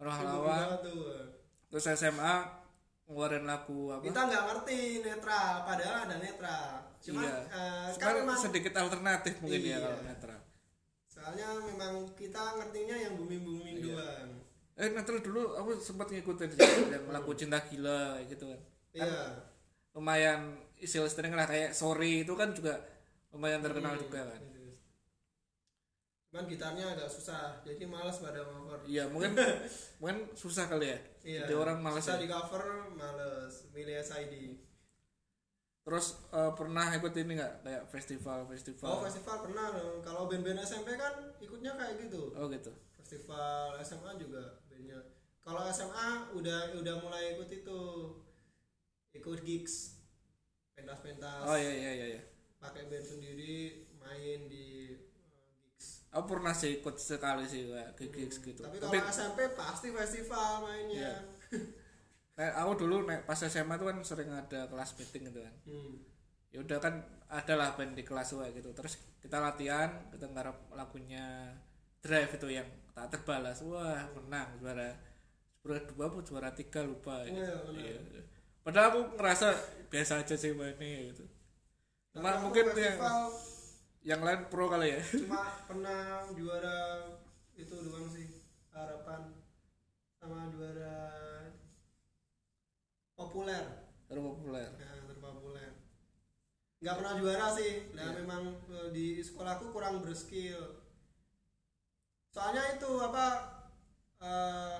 [0.02, 0.66] pahlawan
[1.70, 2.34] terus SMA
[3.12, 4.02] ngeluarin lagu apa?
[4.02, 6.70] Kita nggak ngerti netral padahal ada netral.
[6.98, 7.36] Cuma iya.
[7.44, 9.70] eh, kan Sekarang memang sedikit alternatif mungkin Iya.
[9.70, 10.40] ya kalau netral.
[11.04, 13.86] Soalnya memang kita ngertinya yang booming booming Iya.
[13.92, 14.30] doang.
[14.72, 16.50] Eh netral dulu aku sempat ngikutin
[16.96, 18.60] yang lagu cinta gila gitu kan.
[18.92, 19.12] Iya.
[19.92, 22.80] lumayan listening lah kayak sorry itu kan juga
[23.28, 24.40] lumayan terkenal Hmm, juga kan.
[26.32, 28.80] Cuman gitarnya agak susah jadi malas pada cover.
[28.88, 29.36] Iya mungkin
[30.00, 30.98] mungkin susah kali ya.
[31.20, 32.24] Iya jadi orang malas susah ya.
[32.24, 32.64] di cover
[32.96, 33.68] males.
[33.76, 34.56] Milih SID
[35.82, 37.54] terus eh, pernah ikut ini nggak?
[37.68, 38.88] Kayak festival festival.
[38.88, 40.00] Oh festival pernah dong.
[40.00, 42.32] Kalau band-band SMP kan ikutnya kayak gitu.
[42.32, 42.72] Oh gitu.
[42.96, 45.04] Festival SMA juga bandnya.
[45.44, 47.82] Kalau SMA udah udah mulai ikut itu.
[49.12, 50.00] Ikut gigs.
[50.72, 51.44] Pentas-pentas.
[51.44, 52.22] Oh iya iya iya iya.
[52.56, 55.01] Pakai band sendiri main di uh,
[56.12, 59.88] aku pernah sih ikut sekali sih kayak ke gigs gitu tapi tapi kalau SMP pasti
[59.90, 61.14] festival mainnya Iya.
[62.32, 65.94] kayak aku dulu naik pas SMA tuh kan sering ada kelas meeting gitu kan Hmm.
[66.48, 66.94] ya udah kan
[67.26, 71.48] ada lah band di kelas kayak gitu terus kita latihan kita ngarep lagunya
[71.98, 74.92] drive itu yang tak terbalas wah menang juara
[75.58, 77.56] juara dua apa juara tiga lupa Oh, iya.
[77.72, 77.96] Iya.
[78.60, 79.48] padahal aku ngerasa
[79.88, 81.24] biasa aja sih mainnya gitu
[82.12, 83.00] cuma mungkin yang
[84.02, 86.78] yang lain pro kali ya cuma pernah juara
[87.54, 88.42] itu doang sih
[88.74, 89.30] harapan
[90.18, 90.94] sama juara
[93.14, 93.64] populer
[94.08, 95.70] terlalu populer Nah, terpopuler.
[96.82, 97.72] Nggak pernah juara sih.
[97.94, 98.18] Nah, Iya.
[98.20, 100.82] memang eh, di sekolahku kurang berskill.
[102.34, 103.26] Soalnya itu apa
[104.18, 104.76] eh,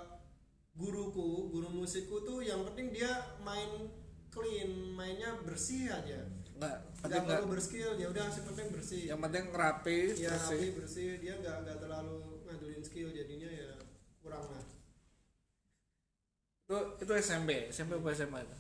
[0.74, 3.86] guruku, guru musikku tuh yang penting dia main
[4.34, 6.26] clean, mainnya bersih aja.
[6.52, 9.02] nggak Nggak perlu berskill, ya udah sih penting bersih.
[9.10, 13.74] yang penting rapi ya bersih rapi, bersih, dia nggak nggak terlalu ngadulin skill jadinya ya
[14.22, 14.62] kurang lah.
[16.62, 18.56] itu itu SMP SMP apa SMA itu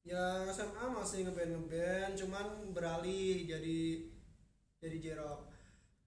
[0.00, 3.80] Ya SMA masih ngeband ngeband, cuman beralih jadi
[4.78, 5.44] jadi jerok.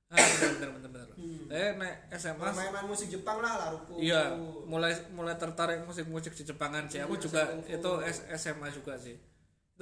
[0.09, 1.45] ah bener bener bener bener Hmm.
[1.47, 4.33] saya naik SMA main-main musik Jepang lah laruku Iya,
[4.67, 7.01] mulai mulai tertarik musik-musik di Jepangan sih.
[7.01, 7.91] Aku Hmm, juga itu
[8.35, 9.17] SMA juga sih.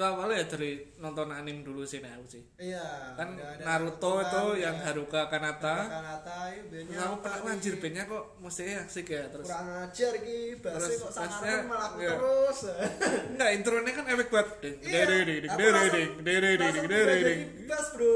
[0.01, 2.41] Itu awalnya ya dari nonton anime dulu sih nah aku sih.
[2.57, 4.65] iya Kan Naruto itu ya.
[4.65, 5.77] yang Haruka Kanata.
[5.85, 7.51] Kanata ya bandnya Terus aku pernah nih?
[7.53, 9.45] anjir bandnya kok musiknya asik ya terus.
[9.45, 12.09] kurang ajar ki Terus kok sangaran malah aku iya.
[12.11, 12.59] terus
[13.31, 14.49] Enggak, intronya kan epic banget.
[14.59, 15.85] Ding Iya, ding ding ding ding
[16.17, 18.15] ding ding ding ding ding bass bro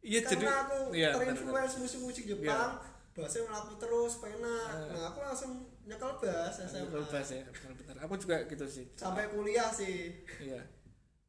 [0.00, 5.52] Iya jadi aku iya terinfluence musik-musik Jepang bassnya malah aku terus penak nah aku langsung
[5.82, 7.96] nyekel bass SMA Betul, bass ya, benar-benar.
[8.02, 8.84] Aku juga gitu sih.
[8.92, 10.60] sampai kuliah sih Iya.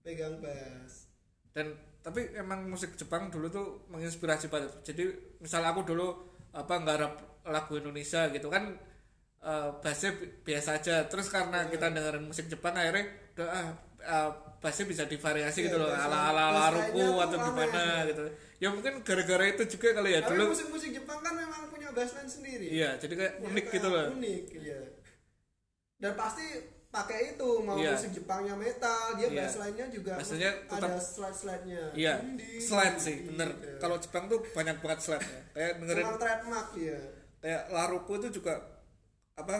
[0.08, 1.12] Pegang bass.
[1.52, 4.72] Dan tapi emang musik Jepang dulu tuh menginspirasi banget.
[4.88, 5.04] Jadi
[5.44, 6.08] misal aku dulu
[6.56, 8.72] apa nggarap lagu Indonesia gitu kan
[9.38, 10.96] eh bassnya bi- biasa aja.
[11.12, 13.68] Terus karena kita dengerin musik Jepang akhirnya udah ah
[14.02, 15.92] eh, bassnya bisa divariasi Iya, gitu loh.
[15.92, 18.24] ala ala laruku atau gimana gitu.
[18.58, 20.20] Ya mungkin gara-gara itu juga kali ya.
[20.24, 22.66] Tapi dulu musik-musik Jepang kan memang punya bassline sendiri.
[22.72, 24.06] Iya jadi kayak Ya, unik kayak gitu loh.
[24.16, 24.80] Unik iya
[25.98, 26.46] dan pasti
[26.88, 27.94] pakai itu mau Iya.
[27.94, 29.44] musik Jepangnya metal dia Iya.
[29.44, 33.78] bassline-nya juga Bassnya tetap- ada slide-slide-nya iya Dinding, slide sih dinding, bener gitu.
[33.78, 37.00] kalau Jepang tuh banyak banget slide ya kayak dengerin Memang trademark dia
[37.38, 38.54] kayak laruku itu juga
[39.36, 39.56] apa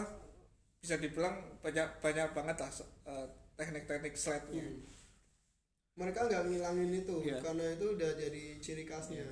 [0.78, 2.70] bisa dibilang banyak banyak banget lah
[3.04, 4.82] eh, teknik-teknik slide-nya Hmm.
[5.94, 7.38] mereka nggak ngilangin itu Iya.
[7.40, 9.26] karena itu udah jadi ciri khasnya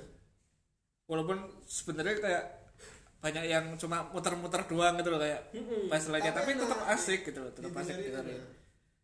[1.06, 2.44] walaupun sebenarnya kayak
[3.16, 5.88] banyak yang cuma muter-muter doang gitu loh kayak Mm-mm.
[5.88, 8.38] pas lagi tapi enak tetap asik gitu loh tetap asik dengerin.
[8.38, 8.48] enak.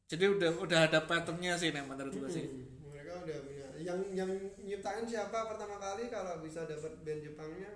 [0.07, 2.45] jadi udah udah ada patternnya sih nih menurut gue sih
[2.83, 7.71] mereka udah punya yang yang nyiptain siapa pertama kali kalau bisa dapat band Jepangnya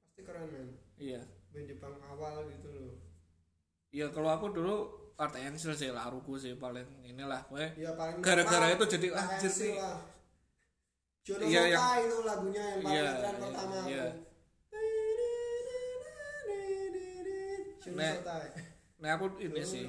[0.00, 2.94] pasti keren men iya band Jepang awal gitu loh
[3.90, 4.76] iya kalau aku dulu
[5.14, 9.98] Art Angel sih laruku sih paling inilah gue ya paling Gara-gara itu jadi, anjir lah.
[11.24, 14.04] Jono Iya, yang- itu lagunya yang paling Iya, tren iya, pertama iya.
[14.04, 14.33] aku.
[17.86, 18.16] Nek,
[18.96, 19.84] nah aku ini sih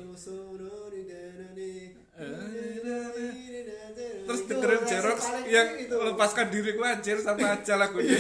[4.26, 5.96] terus dengerin Jerox iya yang itu.
[5.96, 8.18] lepaskan diriku anjir sama aja lagunya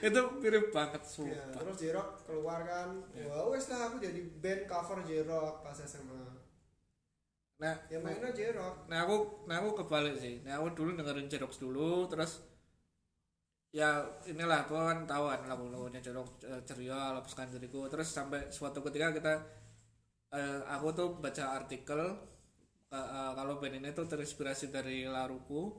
[0.00, 3.00] itu mirip banget Ya, sumpah terus J-Rock keluar kan.
[3.10, 3.24] Ya.
[3.26, 6.22] Wah, wes lah aku jadi band cover J-Rock pas SMA.
[7.56, 8.84] nah Ya mainnya J-Rock.
[8.86, 12.44] nah aku nah aku kebalik sih nah aku dulu dengerin Jerox dulu terus
[13.74, 17.90] ya inilah aku kan tahu kan lagu-lagunya Jerox eh, ceria lepaskan diriku.
[17.90, 19.34] Terus sampai suatu ketika kita
[20.30, 22.00] eh, aku tuh baca artikel
[22.94, 25.74] eh, eh, kalau band ini tuh terinspirasi dari laruku.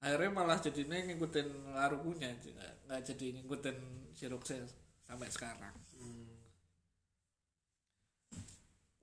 [0.00, 2.32] Akhirnya malah jadinya ngikutin larukunya
[2.88, 3.76] nggak jadi ngikutin
[4.16, 4.64] Jeroxnya
[5.04, 5.74] sampai sekarang.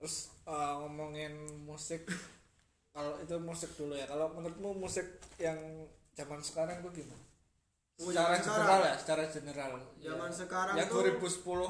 [0.01, 2.09] Terus eh, ngomongin musik
[2.97, 4.09] kalau itu musik dulu ya.
[4.09, 5.05] Kalau menurutmu musik
[5.37, 5.85] yang
[6.17, 7.26] zaman sekarang tuh gimana
[7.97, 10.35] secara general ya secara general Zaman ya.
[10.37, 11.67] sekarang ya tuh 2010 ke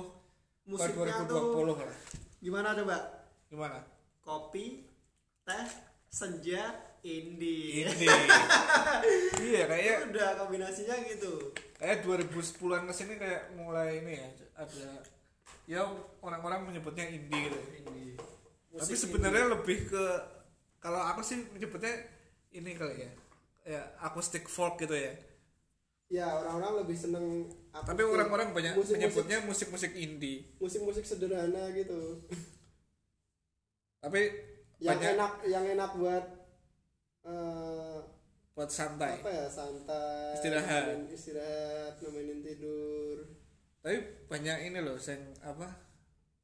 [0.67, 1.97] musiknya 2020 tuh lah
[2.37, 2.97] gimana coba?
[3.47, 3.79] gimana
[4.19, 4.83] Kopi,
[5.47, 5.67] teh,
[6.11, 7.87] senja, indie.
[7.87, 8.03] ini
[9.47, 11.55] iya kayaknya Udah kombinasinya gitu.
[11.79, 14.27] kayak 2010-an ke sini kayak mulai ini ya
[14.59, 14.83] ada
[15.63, 15.79] ya
[16.19, 18.19] orang-orang menyebutnya indie gitu Indie.
[18.75, 20.03] tapi sebenarnya lebih ke
[20.83, 22.03] kalau aku sih menyebutnya
[22.51, 23.11] ini kali ya
[23.63, 25.15] ya akustik folk gitu ya
[26.07, 27.25] Ya, orang-orang lebih seneng
[27.77, 30.49] tapi orang-orang banyak musik-musik- menyebutnya musik-musik indie.
[30.57, 32.25] Musik-musik sederhana gitu.
[33.99, 34.21] tapi
[34.79, 36.25] Yang banyak enak yang enak buat
[37.27, 37.97] eh,
[38.55, 39.19] buat santai.
[39.21, 40.83] apa ya santai Istirahat.
[40.89, 43.17] nemenin istirahat nemenin tidur.
[43.83, 45.67] Tapi banyak ini loh yang apa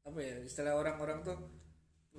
[0.03, 1.37] apa ya istilah orang-orang tuh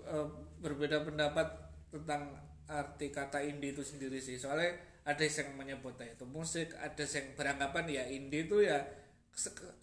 [0.00, 0.26] eh,
[0.58, 1.46] berbeda pendapat
[1.92, 4.40] tentang arti kata indie itu sendiri sih.
[4.40, 4.74] Soalnya
[5.04, 8.80] ada yang menyebutnya itu musik ada yang beranggapan ya indie itu ya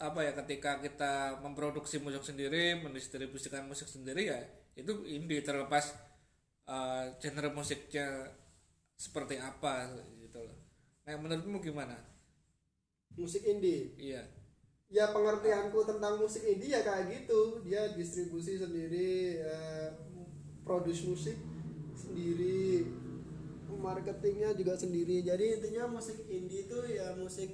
[0.02, 4.40] apa ya ketika kita memproduksi musik sendiri mendistribusikan musik sendiri ya
[4.74, 5.94] itu indie terlepas
[6.66, 8.32] eh, genre musiknya
[8.96, 9.90] seperti apa
[10.22, 10.58] gitu loh.
[11.10, 11.98] Nah menurutmu gimana?
[13.18, 13.98] Musik indie?
[13.98, 14.24] Iya.
[14.92, 17.66] Ya pengertianku tentang musik indie ya kayak gitu.
[17.66, 19.90] Dia distribusi sendiri eh,
[20.62, 21.38] produce musik
[21.98, 22.86] sendiri
[23.82, 25.26] marketingnya juga sendiri.
[25.26, 27.50] Jadi intinya musik indie itu ya musik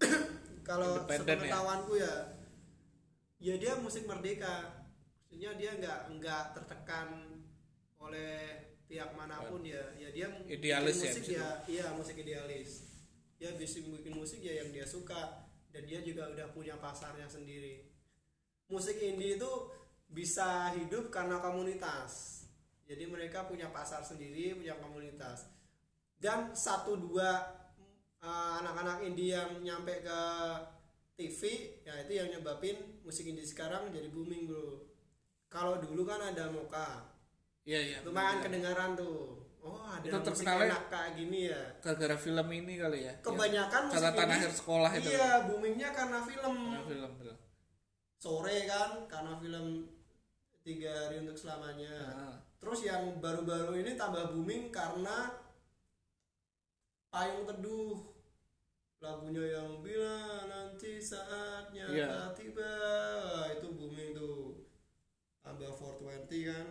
[0.68, 1.20] kalau ya?
[1.20, 2.14] sepengetahuanku ya,
[3.38, 4.88] ya dia musik merdeka.
[5.28, 7.08] Maksudnya dia nggak nggak tertekan
[8.00, 9.80] oleh pihak mana pun ya.
[10.00, 11.32] Ya dia Idealis bikin ya, musik situ.
[11.36, 12.70] ya, iya musik idealis.
[13.36, 17.88] Dia bisa bikin musik ya yang dia suka dan dia juga udah punya pasarnya sendiri.
[18.68, 19.52] Musik indie itu
[20.12, 22.41] bisa hidup karena komunitas.
[22.92, 25.48] Jadi mereka punya pasar sendiri, punya komunitas.
[26.20, 27.40] Dan satu dua
[28.20, 30.20] uh, anak-anak indie yang nyampe ke
[31.16, 31.40] TV,
[31.88, 34.84] ya itu yang nyebabin musik indie sekarang jadi booming bro.
[35.48, 37.08] Kalau dulu kan ada Moka,
[37.64, 39.40] iya iya lumayan kedengaran tuh.
[39.62, 41.62] Oh ada Itu musik enak kayak gini ya.
[41.78, 46.18] gara-gara film ini kali ya Kebanyakan musik catatan indie- akhir sekolah itu Iya boomingnya karena
[46.26, 46.56] film.
[46.66, 47.36] Karena film film
[48.18, 49.66] Sore kan, karena film
[50.66, 51.94] tiga hari untuk selamanya.
[52.10, 52.36] Ah.
[52.62, 55.34] Terus yang baru-baru ini tambah booming karena
[57.10, 57.98] Payung Teduh.
[59.02, 62.30] Lagunya yang bila nanti saatnya Iya.
[62.38, 62.70] tiba
[63.50, 64.62] itu booming tuh.
[65.42, 66.66] Tambah 420 kan?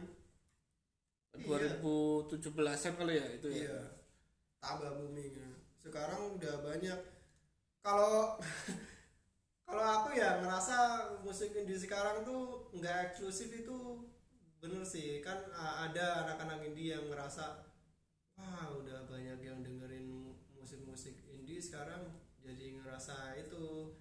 [1.36, 3.60] 2017an kali ya itu ya?
[3.68, 3.80] Iya.
[4.64, 5.34] Tambah booming.
[5.36, 5.52] Ya.
[5.82, 7.00] sekarang udah banyak.
[7.84, 8.38] Kalau
[9.68, 10.78] kalau aku ya ngerasa
[11.26, 14.08] musik indie sekarang tuh nggak eksklusif itu
[14.62, 17.65] bener sih kan a- ada anak-anak indie yang ngerasa
[18.38, 23.93] wah udah banyak yang dengerin mu- musik-musik indie sekarang jadi ngerasa itu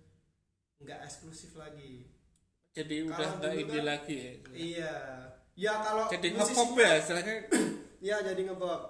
[0.79, 2.09] nggak eksklusif lagi.
[2.73, 4.95] Jadi udah Kalau nggak dulu indie kan- lagi ya iya.
[5.59, 7.35] Ya kalau jadi ngepop ya istilahnya?
[8.01, 8.81] Ya jadi ngebop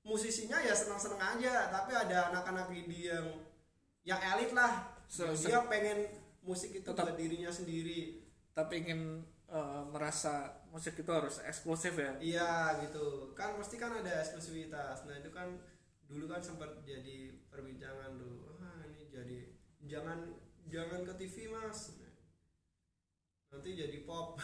[0.00, 3.26] musisinya ya senang-senang aja tapi ada anak-anak indie yang
[4.02, 4.96] yang elit lah.
[5.04, 6.08] Se- dia pengen
[6.40, 8.24] musik itu Tetap- buat dirinya sendiri.
[8.52, 9.20] tapi ingin
[9.50, 12.12] eh, merasa musik itu harus eksklusif ya?
[12.18, 12.52] Iya
[12.86, 13.32] gitu.
[13.32, 15.06] Kan pasti kan ada eksklusivitas.
[15.06, 15.58] Nah itu kan
[16.06, 19.38] dulu kan sempat jadi perbincangan tuh ah ini jadi
[19.86, 20.34] jangan
[20.66, 21.98] jangan ke TV mas.
[23.50, 24.38] Nanti jadi pop.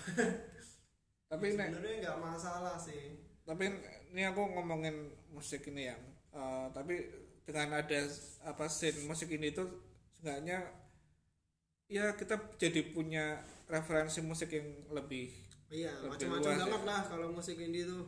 [1.30, 3.18] Tapi nek sebenarnya nggak masalah sih.
[3.42, 3.64] Tapi
[4.12, 5.96] ini aku ngomongin musik ini ya.
[6.32, 6.96] Eh, tapi
[7.44, 8.00] dengan ada
[8.46, 9.64] apa scene musik ini itu
[10.16, 10.81] seenggaknya
[11.88, 15.32] ya kita jadi punya referensi musik yang lebih
[15.72, 16.88] iya macam-macam banget ya.
[16.88, 18.04] lah kalau musik indie tuh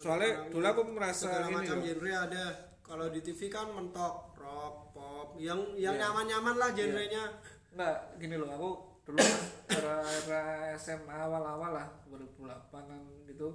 [0.00, 2.44] soalnya dulu aku merasa segala ini macam loh genre ada
[2.80, 6.10] kalau di TV kan mentok rock pop yang yang Iya.
[6.10, 7.24] nyaman-nyaman lah genrenya
[7.70, 8.70] Nggak, gini loh, aku
[9.06, 9.22] dulu
[9.70, 10.42] era, era
[10.74, 12.98] SMA awal-awal lah 2008an
[13.30, 13.46] gitu.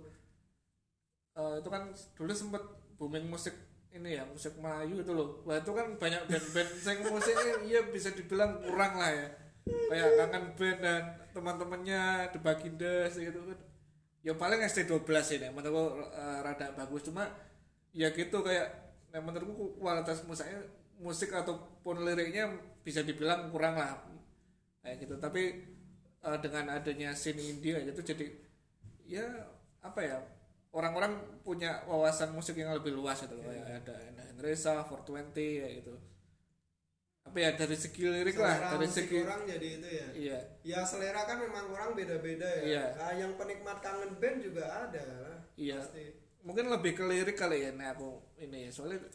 [1.35, 2.63] Eh, itu kan dulu sempet
[2.95, 3.51] booming musik
[3.91, 8.15] ini ya musik Melayu itu loh wah itu kan banyak band-band yang musiknya iya bisa
[8.15, 9.27] dibilang kurang lah ya
[9.65, 11.03] kayak kangen band dan
[11.33, 12.01] teman-temannya
[12.33, 13.59] The Bagindas gitu kan.
[14.25, 15.05] Ya paling ST12
[15.37, 17.05] ini menurutku eh, rada bagus.
[17.05, 17.29] Cuma
[17.93, 20.61] ya gitu kayak nah, menurutku kualitas musiknya
[21.01, 22.49] musik ataupun liriknya
[22.81, 24.01] bisa dibilang kurang lah.
[24.81, 25.15] Kayak gitu.
[25.17, 25.43] Tapi
[26.21, 28.25] eh, dengan adanya scene India gitu jadi
[29.05, 29.25] ya
[29.85, 30.17] apa ya
[30.73, 33.45] orang-orang punya wawasan musik yang lebih luas gitu loh.
[33.45, 35.93] Kayak ada Enda Hendresa, 420 ya gitu
[37.25, 40.07] apa ya dari segi lirik lah Selera dari musik segi orang jadi itu ya.
[40.13, 40.39] Iya.
[40.61, 42.63] Ya selera kan memang orang beda-beda ya.
[42.63, 42.83] Iya.
[42.95, 45.07] Nah, yang penikmat kangen band juga ada
[45.57, 45.81] iya.
[45.81, 46.05] pasti.
[46.45, 49.09] Mungkin lebih ke lirik kali ya nah aku ini soalnya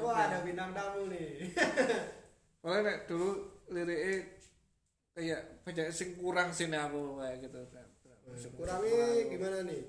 [0.00, 1.52] wah ada bintang tamu nih.
[2.60, 4.20] Soalnya nek dulu liriknya
[5.16, 7.60] kayak banyak sing kurang sih nek aku kayak gitu.
[8.52, 9.82] Kurangnya gimana nih?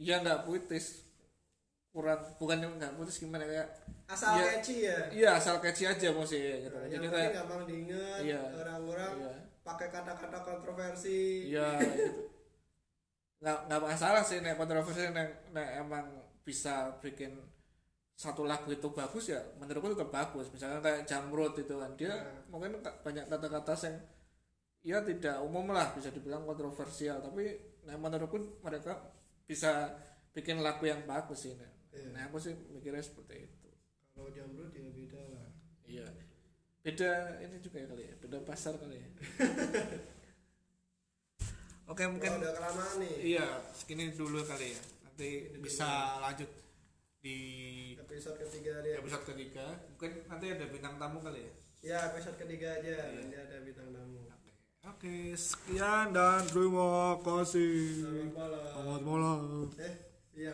[0.00, 1.04] Iya nggak puitis
[1.94, 3.70] kurang bukan nggak puitis gimana kayak
[4.04, 4.44] asal Iya.
[4.50, 8.40] catchy ya iya asal catchy aja musiknya gitu Nah, yang jadi kayak gampang diinget Iya.
[8.50, 9.32] orang-orang iya
[9.64, 12.34] pakai kata-kata kontroversi iya gitu.
[13.40, 16.06] nggak nggak masalah sih nek kontroversi nek, nek emang
[16.42, 17.32] bisa bikin
[18.14, 22.42] satu lagu itu bagus ya menurutku tetap bagus misalnya kayak Jamrud itu kan dia Nah.
[22.50, 23.96] mungkin banyak kata-kata yang
[24.84, 29.00] ya tidak umum lah bisa dibilang kontroversial tapi nah menurutku mereka
[29.46, 29.88] bisa
[30.30, 32.10] bikin lagu yang bagus sih nah, Iya.
[32.10, 33.70] nah aku sih mikirnya seperti itu.
[34.14, 35.48] Kalau jamrut ya beda lah.
[35.86, 36.06] Iya.
[36.84, 39.08] Beda ini juga ya kali ya beda pasar kali ya.
[41.90, 43.14] Oke mungkin kalau udah kelamaan nih.
[43.36, 44.80] Iya segini dulu kali ya.
[45.06, 45.28] Nanti
[45.62, 46.50] bisa lanjut
[47.22, 47.38] di
[47.96, 48.98] episode ketiga dia.
[49.00, 49.66] Episode ketiga.
[49.94, 51.52] Mungkin nanti ada bintang tamu kali ya?
[51.84, 52.96] Ya episode ketiga aja.
[53.08, 53.22] Iya.
[53.22, 54.20] nanti ada bintang tamu.
[54.84, 55.32] Oke.
[55.32, 58.04] Sekian dan terima kasih.
[58.04, 58.68] Selamat malam.
[58.68, 59.40] Selamat malam.
[59.80, 60.13] Eh